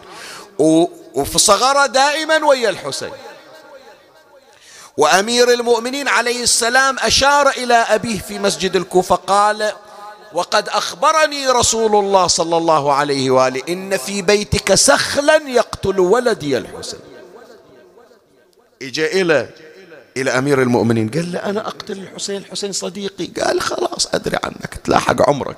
[1.14, 3.12] وفي صغره دائما ويا الحسين.
[4.96, 9.72] وأمير المؤمنين عليه السلام أشار إلى أبيه في مسجد الكوفة قال
[10.32, 17.00] وقد أخبرني رسول الله صلى الله عليه وآله إن في بيتك سخلا يقتل ولدي الحسين.
[18.82, 19.48] إجا إلى
[20.16, 21.08] إلى أمير المؤمنين.
[21.08, 23.26] قال له أنا أقتل الحسين الحسين صديقي.
[23.26, 25.56] قال خلاص أدري عنك تلاحق عمرك.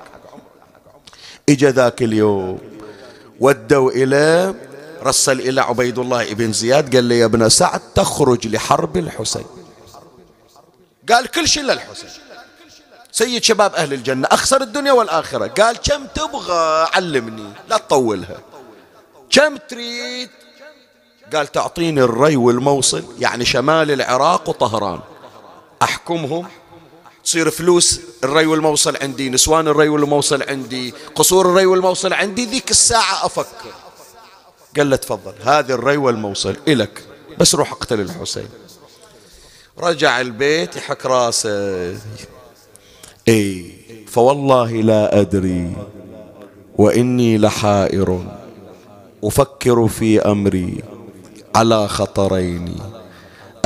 [1.49, 2.59] إجا ذاك اليوم
[3.39, 4.55] ودوا إلى
[5.03, 6.95] رسل إلى عبيد الله بن زياد.
[6.95, 9.45] قال له يا ابن سعد تخرج لحرب الحسين.
[11.09, 12.09] قال كل شيء للحسين
[13.11, 15.47] سيد شباب أهل الجنة أخسر الدنيا والآخرة.
[15.47, 18.37] قال كم تبغى علمني لا تطولها.
[19.29, 20.29] كم تريد
[21.33, 24.99] قال تعطيني الري والموصل يعني شمال العراق وطهران.
[25.81, 26.47] أحكمهم.
[27.23, 33.25] تصير فلوس الري والموصل عندي نسوان الري والموصل عندي قصور الري والموصل عندي ذيك الساعة
[33.25, 33.73] أفكر
[34.77, 37.03] قال له تفضل هذه الري والموصل إلك
[37.39, 38.49] بس روح اقتل الحسين.
[39.79, 41.97] رجع البيت يحك راسه.
[43.27, 43.75] إي
[44.07, 45.75] فوالله لا أدري
[46.77, 48.25] وإني لحائر
[49.23, 50.94] أفكر في أمري.
[51.55, 52.75] على خطرين.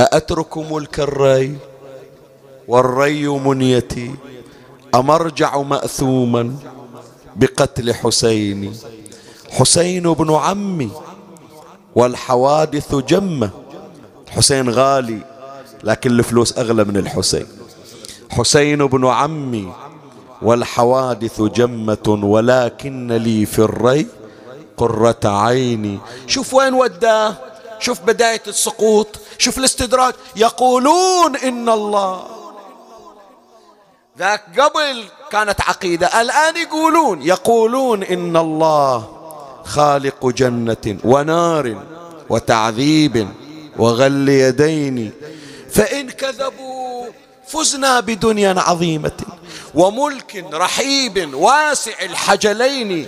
[0.00, 1.56] أأترك ملك الري
[2.68, 4.14] والري منيتي
[4.94, 6.54] أم أرجع مأثوما
[7.36, 8.72] بقتل حسين؟
[9.50, 10.90] حسين بن عمي
[11.94, 13.50] والحوادث جمة.
[14.30, 15.18] حسين غالي
[15.84, 17.46] لكن الفلوس أغلى من الحسين.
[18.30, 19.72] حسين بن عمي
[20.42, 24.06] والحوادث جمة ولكن لي في الري
[24.76, 25.98] قرة عيني.
[26.26, 27.49] شوف وين وداه؟
[27.80, 29.06] شوف بداية السقوط
[29.38, 30.14] شوف الاستدراج.
[30.36, 32.26] يقولون إن الله.
[34.18, 39.08] ذاك قبل كانت عقيدة الآن يقولون يقولون إن الله
[39.64, 41.82] خالق جنة ونار
[42.30, 43.28] وتعذيب
[43.78, 45.12] وغل يدين.
[45.72, 47.06] فإن كذبوا
[47.48, 49.20] فزنا بدنيا عظيمة
[49.74, 53.06] وملك رحيب واسع الحجلين.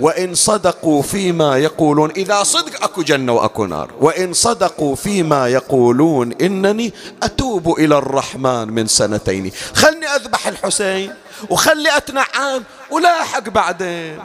[0.00, 3.90] وإن صدقوا فيما يقولون إذا صدق أكو جنة وأكو نار.
[4.00, 6.92] وإن صدقوا فيما يقولون إنني
[7.22, 9.52] أتوب إلى الرحمن من سنتين.
[9.74, 11.14] خلني أذبح الحسين
[11.50, 14.18] وخلي أتنعم ولاحق بعدين.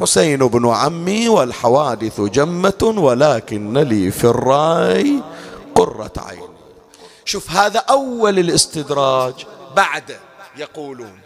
[0.00, 5.22] حسين بن عمي والحوادث جمة ولكن لي في الرأي
[5.74, 6.48] قرة عين.
[7.24, 9.34] شوف هذا أول الاستدراج
[9.76, 10.16] بعد
[10.56, 11.18] يقولون.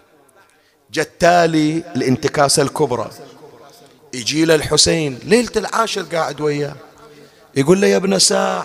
[0.93, 3.11] جتالي الانتكاسة الكبرى.
[4.13, 6.77] يجي له الحسين ليلة العاشر قاعد وياه.
[7.55, 8.65] يقول له يا ابن سعد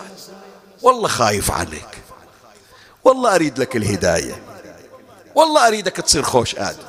[0.82, 1.98] والله خايف عليك.
[3.04, 4.42] والله أريد لك الهداية.
[5.34, 6.82] والله أريدك تصير خوش آدم.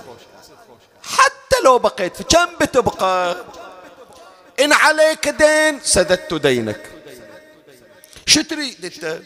[1.03, 3.37] حتى لو بقيت في كم بتبقى؟
[4.59, 6.91] إن عليك دين سددت دينك.
[8.25, 9.21] شو تريد أنت؟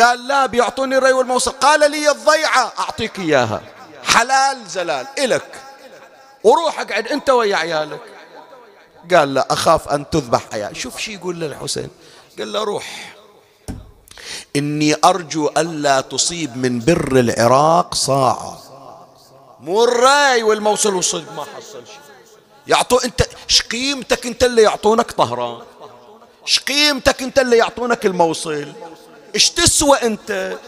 [0.00, 1.50] قال لا بيعطوني الري والموصل.
[1.50, 3.62] قال لي الضيعة أعطيك إياها.
[4.04, 5.54] حلال زلال إلك.
[6.44, 8.00] وروح اقعد أنت ويا عيالك.
[9.14, 10.72] قال لا أخاف أن تذبح حياة.
[10.72, 11.88] شوف شي يقول للحسين
[12.38, 13.14] قال له روح.
[14.56, 18.62] إني أرجو ألا تصيب من بر العراق صاعة
[19.60, 22.00] مو الراي والموصل والصدق ما حصل شيء
[22.66, 25.62] يعطو أنت إيش قيمتك أنت اللي يعطونك طهران؟
[26.46, 28.72] إيش قيمتك أنت اللي يعطونك الموصل؟
[29.34, 30.58] إيش تسوى أنت؟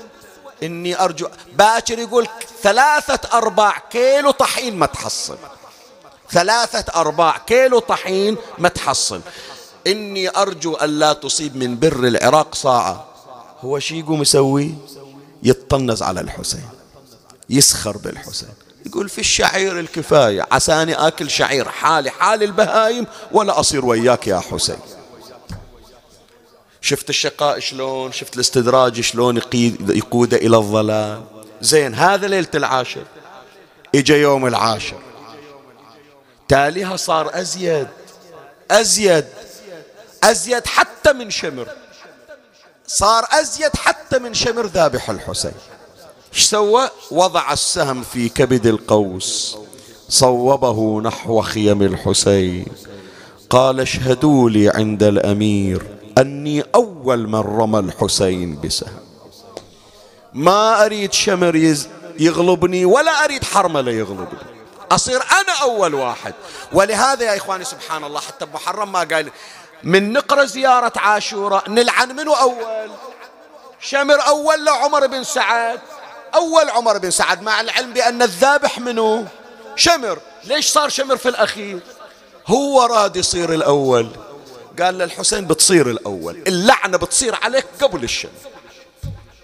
[0.63, 1.29] إني أرجو.
[1.53, 2.29] باكر يقول
[2.63, 5.39] ثلاثة أرباع كيلو طحين ما تحصل.
[6.33, 9.21] ثلاثة أرباع كيلو طحين ما تحصل
[9.87, 13.07] إني أرجو أن لا تصيب من بر العراق صاعة.
[13.61, 14.75] هو شي يقوم يسوي؟
[15.43, 16.69] يطنز على الحسين.
[17.51, 18.49] يسخر بالحسين.
[18.87, 24.79] يقول في الشعير الكفاية عساني آكل شعير حالي حال البهايم ولا أصير وياك يا حسين.
[26.81, 29.41] شفت الشقاء شلون؟ شفت الاستدراج شلون
[29.89, 31.23] يقود إلى الضلال
[31.61, 33.05] زين هذا ليلة العاشر.
[33.95, 34.99] إجا يوم العاشر.
[36.51, 37.87] تاليها صار أزيد
[38.71, 39.25] أزيد
[40.23, 41.67] أزيد حتى من شمر.
[42.87, 45.53] صار أزيد حتى من شمر ذابح الحسين.
[46.35, 49.57] إيش سوى؟ وضع السهم في كبد القوس.
[50.09, 52.67] صوبه نحو خيم الحسين.
[53.51, 55.87] قال اشهدوا لي عند الأمير
[56.19, 59.01] أني أول من رمى الحسين بسهم.
[60.35, 61.77] ما أريد شمر
[62.19, 64.60] يغلبني ولا أريد حرمله يغلبني.
[64.93, 66.35] أصير أنا أول واحد.
[66.73, 69.31] ولهذا يا إخواني سبحان الله حتى بمحرم ما قال
[69.83, 72.91] من نقرا زيارة عاشوراء نلعن منو أول؟
[73.81, 75.81] شمر أول لعمر بن سعد.
[76.35, 79.29] أول عمر بن سعد مع العلم بأن الذابح منه
[79.77, 80.19] شمر.
[80.45, 81.81] ليش صار شمر في الأخير؟
[82.47, 84.09] هو راد يصير الأول.
[84.83, 86.43] قال للحسين بتصير الأول.
[86.47, 88.33] اللعنة بتصير عليك قبل الشمر.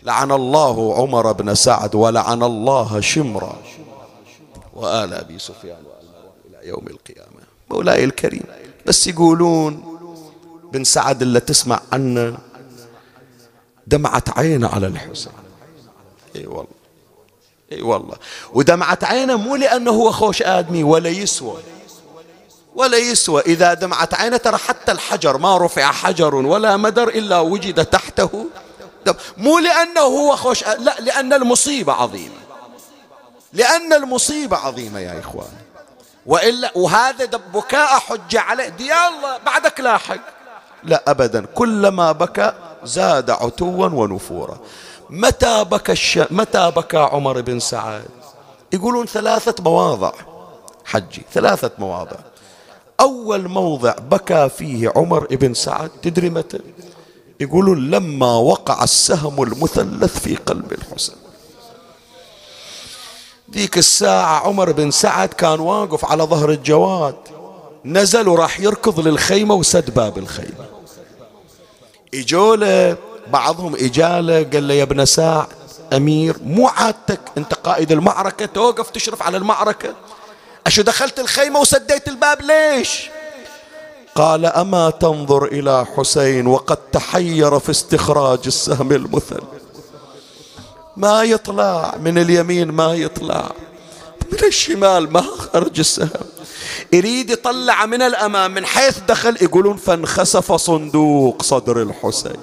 [0.02, 3.56] لعن الله عمر بن سعد ولعن الله شمرا.
[4.76, 5.82] وآل أبي سفيان
[6.50, 7.40] إلى يوم القيامة.
[7.70, 8.44] مولاي الكريم
[8.86, 9.98] بس يقولون
[10.72, 12.38] بن سعد اللي تسمع عنه
[13.86, 15.32] دمعت عينه على الحسين.
[16.36, 16.66] إي والله
[17.72, 18.16] إي والله.
[18.52, 21.62] ودمعت عينه مو لأنه هو خوش آدمي ولا يسوى.
[22.74, 23.40] ولا يسوى.
[23.40, 28.46] إذا دمعت عينه ترى حتى الحجر ما رفع حجر ولا مدر إلا وجد تحته
[29.36, 32.45] مو لأنه هو خوش لا لأن المصيبة عظيمة.
[33.52, 35.52] لأن المصيبة عظيمة يا إخوان.
[36.26, 37.24] والا وهذا
[37.54, 38.68] بكاء حجه عليه.
[38.68, 40.20] دي الله بعدك لاحق.
[40.84, 41.46] لا ابدا.
[41.54, 42.52] كلما بكى
[42.84, 44.58] زاد عتوا ونفورا.
[45.10, 46.18] متى بكى الش...
[46.30, 48.04] متى بكى عمر بن سعد؟
[48.72, 50.12] يقولون ثلاثة مواضع
[50.84, 52.16] حجي ثلاثة مواضع.
[53.00, 56.58] أول موضع بكى فيه عمر بن سعد تدري متى؟
[57.40, 61.16] يقولون لما وقع السهم المثلث في قلب الحسين
[63.52, 67.16] ذيك الساعة عمر بن سعد كان واقف على ظهر الجواد.
[67.84, 70.66] نزل وراح يركض للخيمة وسد باب الخيمة.
[72.14, 72.96] إجوله
[73.32, 75.48] بعضهم إجالة قال له يا ابن ساع
[75.92, 79.94] أمير مو عادتك أنت قائد المعركة توقف تشرف على المعركة.
[80.66, 83.10] أشو دخلت الخيمة وسديت الباب ليش؟
[84.14, 89.42] قال أما تنظر إلى حسين وقد تحير في استخراج السهم المثل
[90.96, 93.50] ما يطلع من اليمين ما يطلع.
[94.32, 96.26] من الشمال ما خرج السهم.
[96.92, 102.36] يريد يطلع من الأمام من حيث دخل يقولون فانخسف صندوق صدر الحسين.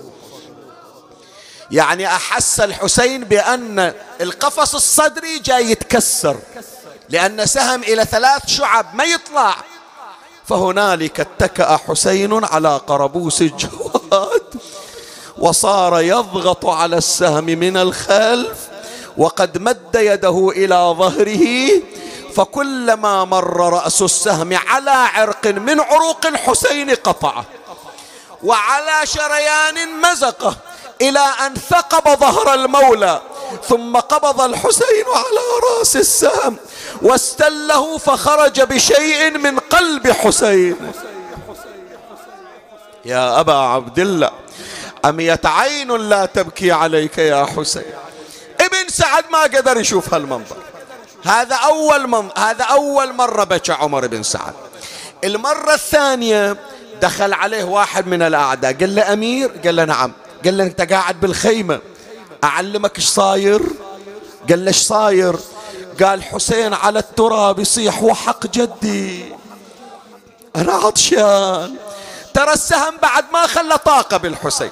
[1.71, 6.37] يعني أحس الحسين بأن القفص الصدري جاي يتكسر.
[7.09, 9.55] لأن سهم إلى ثلاث شعب ما يطلع.
[10.45, 14.43] فهنالك اتكأ حسين على قربوس الجواد
[15.43, 18.57] وصار يضغط على السهم من الخلف
[19.17, 21.45] وقد مد يده إلى ظهره
[22.35, 27.45] فكلما مر رأس السهم على عرق من عروق الحسين قطعه
[28.43, 30.55] وعلى شريان مزقه
[31.01, 33.21] إلى أن ثقب ظهر المولى
[33.67, 36.57] ثم قبض الحسين على رأس السهم
[37.01, 40.91] واستله فخرج بشيء من قلب حسين.
[43.05, 44.31] يا أبا عبد الله
[45.03, 47.83] عميت عين لا تبكي عليك يا حسين؟
[48.61, 50.57] ابن سعد ما قدر يشوف هالمنظر.
[51.25, 54.53] هذا أول من هذا أول مرة بكى عمر بن سعد.
[55.23, 56.57] المرة الثانية
[57.01, 60.11] دخل عليه واحد من الأعداء قال له أمير قال له نعم.
[60.45, 61.79] قال له أنت قاعد بالخيمة.
[62.43, 63.61] أعلمك إيش صاير؟
[64.49, 65.35] قال له إيش صاير؟
[66.03, 69.25] قال حسين على التراب يصيح وحق جدي.
[70.55, 71.75] أنا عطشان
[72.33, 74.71] ترى السهم بعد ما خلى طاقة بالحسين.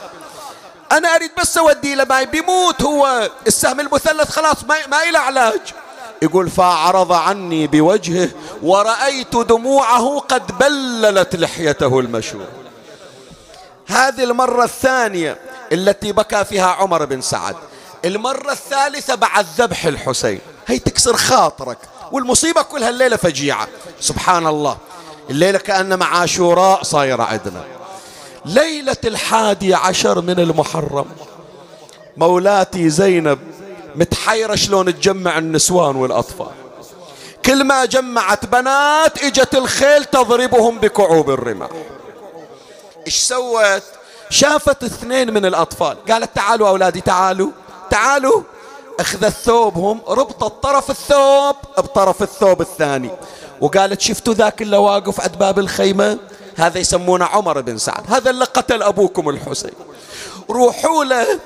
[0.91, 3.29] أنا أريد بس اوديه لماي بيموت هو.
[3.47, 5.61] السهم المثلث خلاص ما, ما إلى علاج.
[6.21, 8.29] يقول فأعرض عني بوجهه
[8.63, 12.47] ورأيت دموعه قد بللت لحيته المشهور
[13.87, 15.37] هذه المرة الثانية
[15.71, 17.55] التي بكى فيها عمر بن سعد.
[18.05, 20.39] المرة الثالثة بعد ذبح الحسين.
[20.67, 21.77] هي تكسر خاطرك
[22.11, 23.67] والمصيبة كلها الليلة فجيعة.
[23.99, 24.77] سبحان الله.
[25.29, 27.63] الليلة كأنما عاشوراء صايرة عندنا
[28.45, 31.05] ليلة الحادي عشر من المحرم.
[32.17, 33.39] مولاتي زينب
[33.95, 36.51] متحيرة شلون تجمع النسوان والأطفال.
[37.45, 41.69] كل ما جمعت بنات إجت الخيل تضربهم بكعوب الرماح.
[43.07, 43.83] إيش سوت؟
[44.29, 45.97] شافت اثنين من الأطفال.
[46.09, 47.49] قالت تعالوا أولادي تعالوا
[47.89, 48.41] تعالوا.
[48.99, 53.09] اخذت ثوبهم ربطت طرف الثوب بطرف الثوب الثاني.
[53.61, 56.17] وقالت شفتوا ذاك اللي واقف عند باب الخيمة؟
[56.57, 58.03] هذا يسمونه عمر بن سعد.
[58.13, 59.73] هذا اللي قتل أبوكم الحسين.
[60.49, 61.39] روحوا له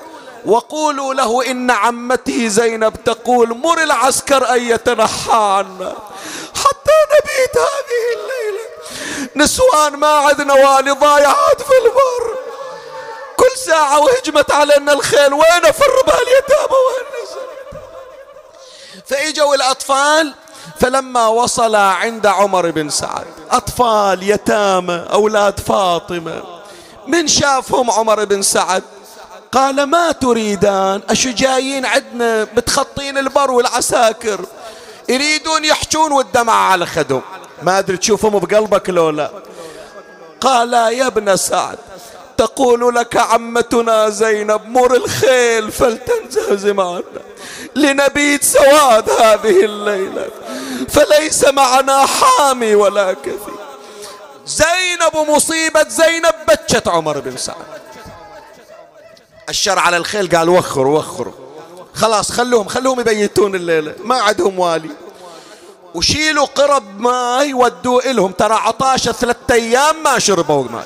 [0.46, 5.96] وقولوا له إن عمته زينب تقول مر العسكر أن يتنحى عنا
[6.54, 8.66] حتى نبيت هذه الليلة.
[9.36, 12.36] نسوان ما عندنا والي ضايعات في البر.
[13.36, 15.34] كل ساعة وهجمت علينا الخيل.
[15.34, 17.06] وين فر باليتامى وين
[19.06, 20.34] فإجوا الأطفال
[20.80, 26.42] فلما وصل عند عمر بن سعد أطفال يتامى أولاد فاطمة.
[27.06, 28.82] من شافهم عمر بن سعد؟
[29.52, 34.40] قال ما تريدان؟ أشو جايين عندنا بتخطين البر والعساكر
[35.08, 37.22] يريدون يحجون والدمع على خدهم.
[37.62, 39.30] ما أدري تشوفهم بقلبك لو لا.
[40.40, 41.78] قال يا ابن سعد
[42.36, 47.02] تقول لك عمتنا زينب مر الخيل فلتنزهزم عنا
[47.76, 50.28] لنبيت سواد هذه الليلة.
[50.88, 53.56] فليس معنا حامي ولا كفي
[54.46, 57.56] زينب مصيبة زينب بكت عمر بن سعد.
[59.48, 61.32] الشر على الخيل قال وخروا وخروا.
[61.94, 63.94] خلاص خلوهم خلوهم يبيتون الليلة.
[64.04, 64.90] ما عندهم والي.
[65.94, 68.32] وشيلوا قرب ماي ودوا إلهم.
[68.32, 70.84] ترى عطاشة ثلاثة أيام ما شربوا ماي.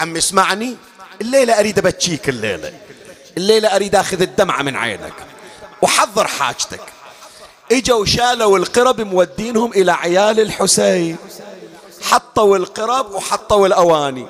[0.00, 0.76] عم اسمعني
[1.20, 2.72] الليلة أريد أبكيك الليلة.
[3.36, 5.27] الليلة أريد أخذ الدمعة من عينك.
[5.82, 6.80] وحضر حاجتك.
[7.72, 11.16] اجوا شالوا القرب مودينهم إلى عيال الحسين.
[12.02, 14.26] حطوا القرب وحطوا الأواني.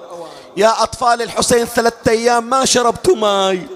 [0.56, 3.66] يا أطفال الحسين ثلاثة أيام ما شربتوا ماي.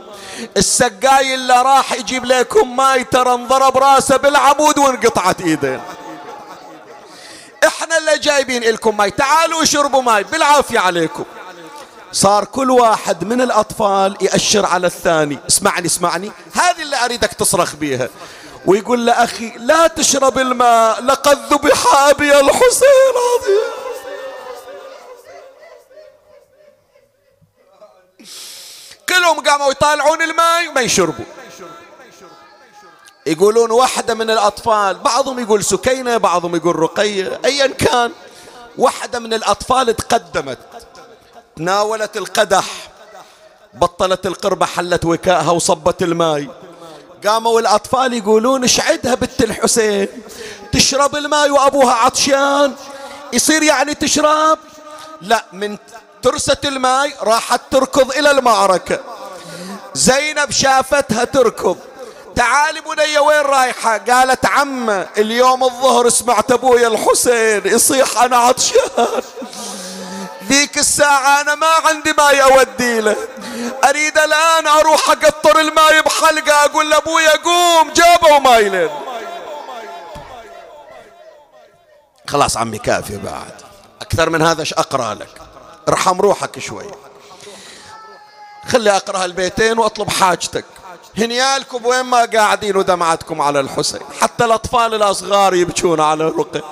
[0.57, 5.81] السقاي اللي راح يجيب لكم ماي ترى انضرب راسه بالعمود وانقطعت ايدين
[7.66, 9.11] إحنا اللي جايبين لكم ماي.
[9.11, 10.24] تعالوا اشربوا ماي.
[10.24, 11.24] بالعافية عليكم.
[12.12, 15.39] صار كل واحد من الأطفال يأشر على الثاني.
[15.48, 16.32] اسمعني اسمعني.
[16.52, 18.09] هذه اللي أريدك تصرخ بيها.
[18.66, 23.14] ويقول له أخي لا تشرب الماء لقد ذبح أبي الحسين.
[23.16, 23.62] عظيم
[29.09, 31.24] كلهم قاموا يطالعون الماء وما يشربوا.
[33.26, 38.12] يقولون واحدة من الأطفال بعضهم يقول سكينة بعضهم يقول رقية أيا كان.
[38.78, 40.59] واحدة من الأطفال تقدمت.
[41.62, 42.64] تناولت القدح
[43.74, 46.47] بطلت القربة حلت وكائها وصبت الماء
[47.26, 50.09] قاموا الأطفال يقولون اشعدها بنت الحسين؟
[50.72, 52.74] تشرب الماء وأبوها عطشان؟
[53.32, 54.59] يصير يعني تشرب؟
[55.20, 55.76] لا من
[56.22, 59.01] ترسة الماء راحت تركض إلى المعركة.
[59.94, 61.76] زينب شافتها تركض.
[62.36, 69.22] تعالي بنية وين رايحة؟ قالت عمة اليوم الظهر سمعت أبويا الحسين يصيح أنا عطشان.
[70.53, 73.16] ذيك الساعة أنا ما عندي ماي أودي له.
[73.85, 78.91] أريد الآن أروح أقطر الماي بحلقه أقول لأبويا قوم جابوا ماي لين
[82.29, 83.55] خلاص عمي كافي بعد.
[84.01, 85.43] أكثر من هذا أقرأ لك؟
[85.89, 86.91] ارحم روحك شوي.
[88.69, 90.65] خلي أقرأ البيتين وأطلب حاجتك.
[91.19, 94.01] هنيالكم وين ما قاعدين ودمعتكم على الحسين.
[94.20, 96.62] حتى الأطفال الأصغار يبكون على الرقي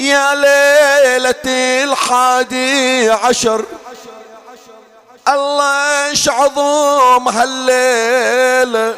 [0.00, 1.44] يا ليلة
[1.84, 3.64] الحادي عشر.
[5.28, 8.96] الله إيش عظم هالليلة.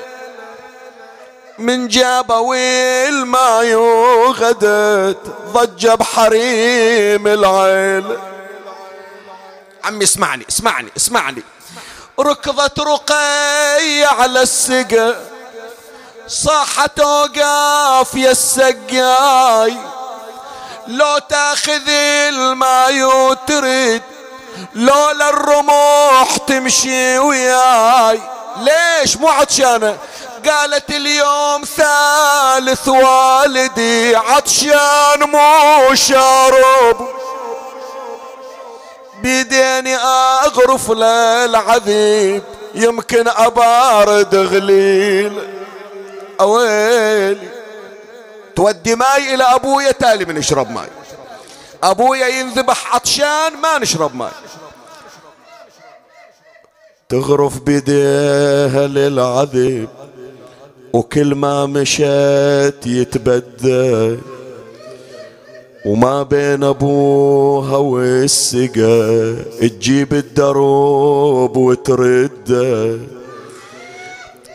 [1.59, 8.19] من جابويل ما يوغدت ضج بحريم العيل.
[9.85, 11.43] عمي اسمعني اسمعني اسمعني.
[12.21, 15.17] ركضت رقي على السقا
[16.27, 19.77] صاحت أوقاف يا السقاي.
[20.87, 24.03] لو تاخذ الماي وترد
[24.75, 28.21] لولا الرموح تمشي وياي.
[28.57, 29.97] ليش؟ مو عطشانة
[30.49, 37.09] قالت اليوم ثالث والدي عطشان مو شارب.
[39.23, 42.43] بيديني أغرف للعذيب
[42.75, 45.63] يمكن أبارد غليل.
[46.41, 47.52] أويلي.
[48.57, 50.89] تودي ماي إلى أبويا تالي من يشرب ماي.
[51.83, 54.31] أبويا ينذبح عطشان ما نشرب ماي.
[57.09, 59.89] تغرف بيديها للعذب
[60.93, 64.21] وكل ما مشت يتبدل.
[65.87, 72.99] وما بين أبوها والسقا تجيب الدروب وترده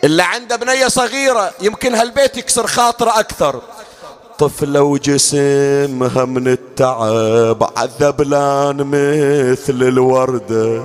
[0.03, 3.61] اللي عنده بنية صغيرة يمكن هالبيت يكسر خاطرة أكثر.
[4.39, 10.83] طفلة وجسمها من التعب عذبلان مثل الوردة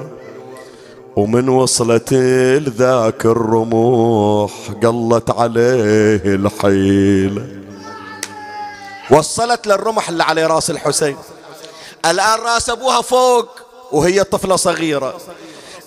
[1.17, 4.53] ومن وصلت لذاك الرموح
[4.83, 7.47] قلت عليه الحيلة
[9.11, 11.17] وصلت للرمح اللي على راس الحسين.
[12.07, 13.49] الآن راس أبوها فوق
[13.93, 15.15] وهي طفلة صغيرة.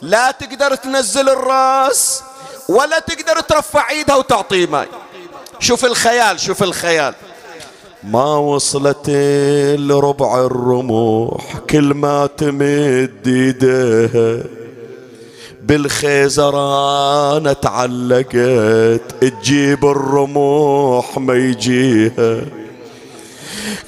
[0.01, 2.23] لا تقدر تنزل الراس
[2.69, 4.87] ولا تقدر ترفع إيدها وتعطيه ماي.
[5.59, 7.13] شوف الخيال شوف الخيال.
[8.11, 9.09] ما وصلت
[9.79, 14.43] لربع الرموح كل ما تمد ايديها
[15.63, 22.41] بالخيزران تعلقت تجيب الرموح ما يجيها.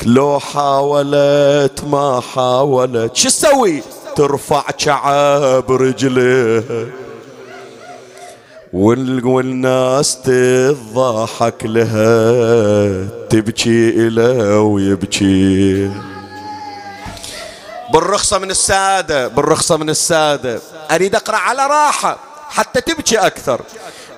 [0.06, 3.82] لو حاولت ما حاولت شو تسوي؟
[4.16, 6.86] ترفع شعب رجليها.
[8.78, 15.92] والناس تضحك لها تبكي إلى ويبكي.
[17.94, 20.60] بالرخصة من السادة بالرخصة من السادة.
[20.92, 22.18] أريد أقرأ على راحة
[22.50, 23.62] حتى تبكي أكثر.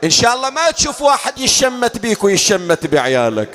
[0.04, 3.50] إن شاء الله ما تشوف واحد يشمت بيك ويشمت بعيالك.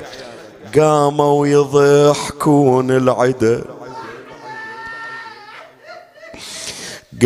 [0.78, 3.64] قاموا يضحكون العدا.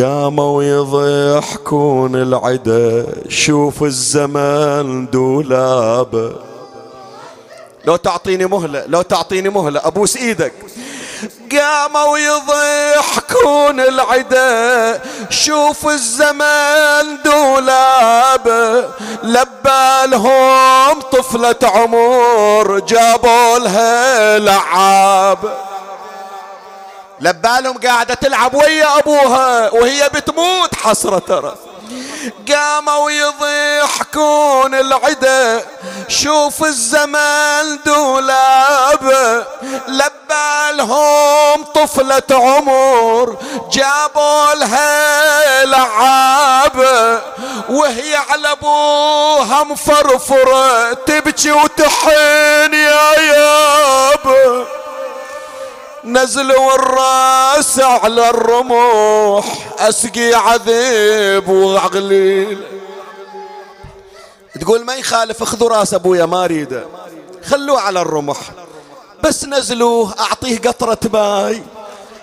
[0.02, 6.36] قاموا يضحكون العدا شوف الزمان دولاب
[7.84, 10.52] لو تعطيني مهلة لو تعطيني مهلة أبوس إيدك.
[11.52, 15.00] قاموا يضحكون العدا
[15.30, 18.48] شوف الزمان دولاب
[19.22, 25.38] لبالهم طفلة عمر جابوا لها لعاب.
[27.20, 31.54] لبالهم قاعدة تلعب ويا أبوها وهي بتموت حسرة ترى.
[32.48, 35.66] قاموا يضحكون العدا
[36.08, 39.46] شوف الزمان دولاب.
[39.88, 43.36] لبالهم طفلة عمر
[43.72, 46.76] جابوا لها لعاب.
[47.68, 54.66] وهي على أبوها مفرفرة تبكي وتحين يا ياب.
[56.08, 59.44] نزلوا الراس على الرموح
[59.78, 62.62] أسقي عذيب وعقليل
[64.60, 66.86] تقول ما يخالف اخذوا راس أبويا ما أريده.
[67.44, 68.38] خلوه على الرمح.
[69.24, 71.62] بس نزلوه أعطيه قطرة ماي.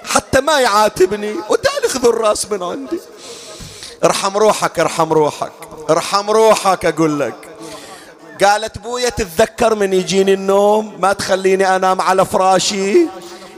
[0.03, 2.99] حتى ما يعاتبني وتالي خذوا الراس من عندي.
[4.03, 5.51] ارحم روحك ارحم روحك.
[5.89, 7.35] ارحم روحك أقول لك.
[8.43, 13.07] قالت بويا تتذكر من يجيني النوم؟ ما تخليني أنام على فراشي.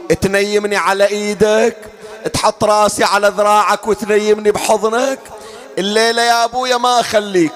[0.08, 1.78] تنيمني على إيدك
[2.34, 5.20] تحط راسي على ذراعك وتنيمني بحضنك.
[5.78, 7.54] الليلة يا أبويا ما أخليك.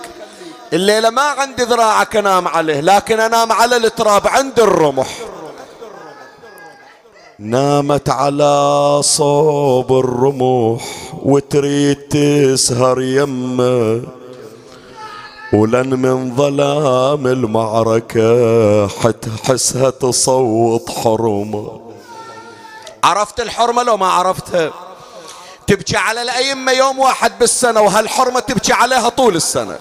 [0.73, 5.07] الليلة ما عندي ذراعك أنام عليه لكن أنام على التراب عند الرمح.
[7.39, 10.83] نامت على صوب الرمح
[11.23, 14.01] وتريد تسهر يمه.
[15.53, 21.90] ولن من ظلام المعركة حتحسها تصوت حرمه.
[23.03, 24.71] عرفت الحرمة لو ما عرفتها
[25.67, 29.77] تبكي على الأئمة يوم واحد بالسنة وهالحرمة تبكي عليها طول السنة.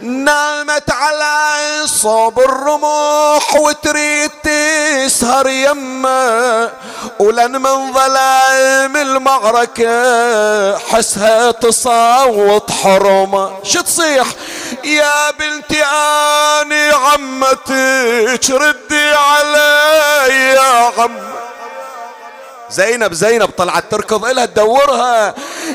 [0.00, 1.52] نامت على
[1.86, 6.70] صوب الرموح وتريد تسهر يمه
[7.18, 13.50] ولن من ظلام المعركة حسها تصوت حرمة.
[13.62, 14.26] شو تصيح؟
[14.84, 21.36] يا بنتي آني عمتك ردي علي يا عمتي
[22.70, 25.34] زينب زينب طلعت تركض إلها تدورها.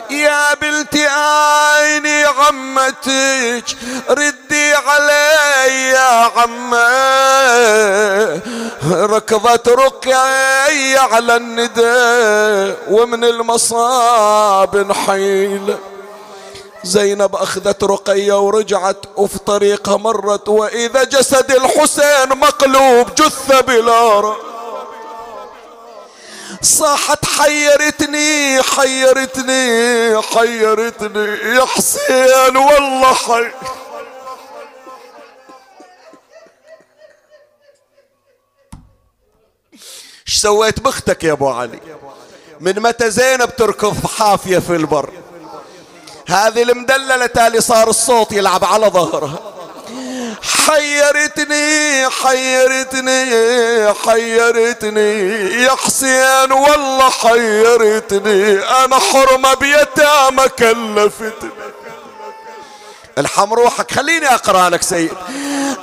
[0.10, 3.66] يا بنتي عيني عمتك
[4.10, 6.92] ردي علي يا عمه
[8.92, 15.76] ركضت رقية على الندى ومن المصاب نحيل
[16.84, 24.51] زينب أخذت رقية ورجعت وفي طريقها مرت وإذا جسد الحسين مقلوب جثة بلا رأس.
[26.62, 31.56] صاحت حيرتني حيرتني حيرتني.
[31.56, 33.52] يا حسين والله حي
[40.28, 41.80] إيش سويت بختك يا أبو علي؟
[42.60, 45.10] من متى زينب تركض حافية في البر؟
[46.28, 49.51] هذه المدللة تالي صار الصوت يلعب على ظهرها.
[50.68, 53.24] حيرتني حيرتني
[54.06, 55.20] حيرتني.
[55.64, 58.60] يا حسين والله حيرتني.
[58.60, 61.50] أنا حرمة بيتامى كلفتني.
[63.18, 65.14] الحم روحك خليني أقرأ لك سيد.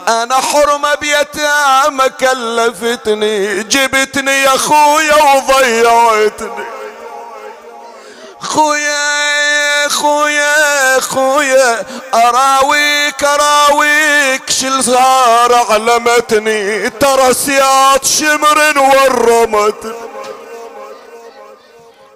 [0.09, 3.63] أنا حرمة بيتامى كلفتني.
[3.63, 6.65] جبتني يا خويا وضيعتني.
[8.41, 9.28] خويا
[9.89, 11.87] خويا خويا.
[12.15, 14.51] أراويك أراويك.
[14.51, 16.91] شل صار علمتني.
[16.91, 19.93] ترى سياط شمر ورمتني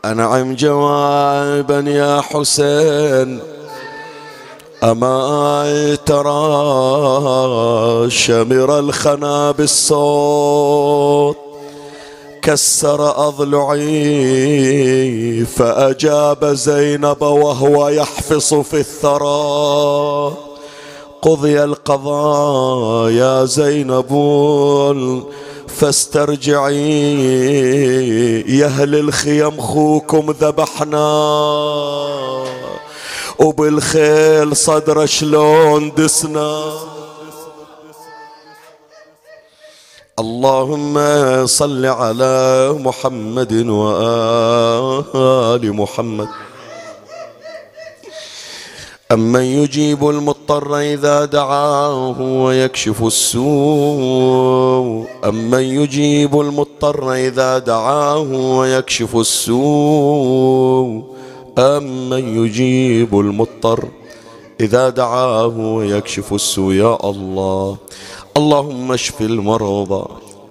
[0.04, 3.42] انعم جوابا يا حسين.
[4.82, 11.41] أما ترى شمر الخنا بالصوت.
[12.42, 13.84] كسر أضلعي
[15.44, 20.32] فأجاب زينب وهو يحفص في الثرى.
[21.22, 24.12] قضي القضاء يا زينب
[25.68, 26.76] فاسترجعي
[28.58, 31.32] يا أهل الخيم خوكم ذبحنا.
[33.38, 36.62] وبالخيل صدر شلون دسنا.
[40.20, 40.98] اللهم
[41.46, 46.28] صل على محمد وآل محمد.
[49.12, 55.06] أمن يجيب المضطر إذا دعاه ويكشف السوء.
[55.24, 61.02] أمن يجيب المضطر إذا دعاه ويكشف السوء.
[61.58, 63.88] أمن يجيب المضطر
[64.60, 66.74] إذا دعاه ويكشف السوء.
[66.74, 67.76] يا الله.
[68.36, 70.04] اللهم اشف المرضى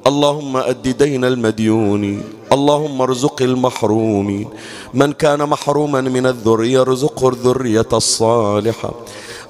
[0.08, 4.48] اللهم أد دين المديون اللهم ارزق المحرومين
[4.94, 8.92] من كان محروما من الذرية ارزقه الذرية الصالحة.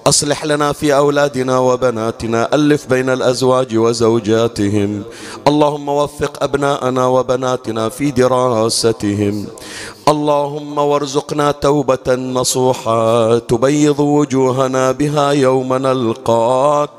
[0.08, 5.04] أصلح لنا في أولادنا وبناتنا ألف بين الأزواج وزوجاتهم.
[5.48, 9.46] اللهم وفق أبناءنا وبناتنا في دراستهم.
[10.08, 16.90] اللهم وارزقنا توبة نصوحة تبيض وجوهنا بها يوم نلقاك.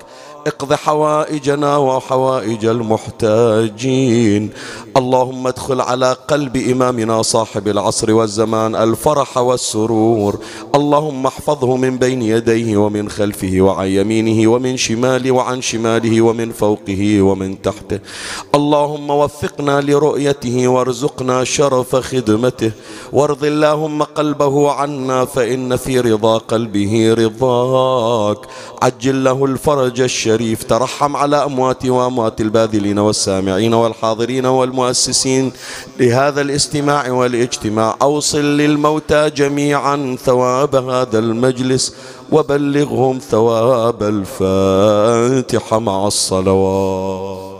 [0.46, 4.50] اقض حوائجنا وحوائج المحتاجين.
[4.96, 10.38] اللهم ادخل على قلب إمامنا صاحب العصر والزمان الفرح والسرور.
[10.74, 17.22] اللهم احفظه من بين يديه ومن خلفه وعن يمينه ومن شماله وعن شماله ومن فوقه
[17.22, 18.00] ومن تحته.
[18.54, 22.70] اللهم وفقنا لرؤيته وارزقنا شرف خدمته.
[23.12, 28.38] وارض اللهم قلبه عنا فإن في رضا قلبه رضاك.
[28.82, 30.31] عجل له الفرج الشريف
[30.68, 35.52] ترحم على اموات وأموات الباذلين والسامعين والحاضرين والمؤمنين المؤسسين
[36.00, 37.96] لهذا الاستماع والاجتماع.
[38.02, 41.94] أوصل للموتى جميعا ثواب هذا المجلس
[42.32, 47.51] وبلغهم ثواب الفاتحة مع الصلوات.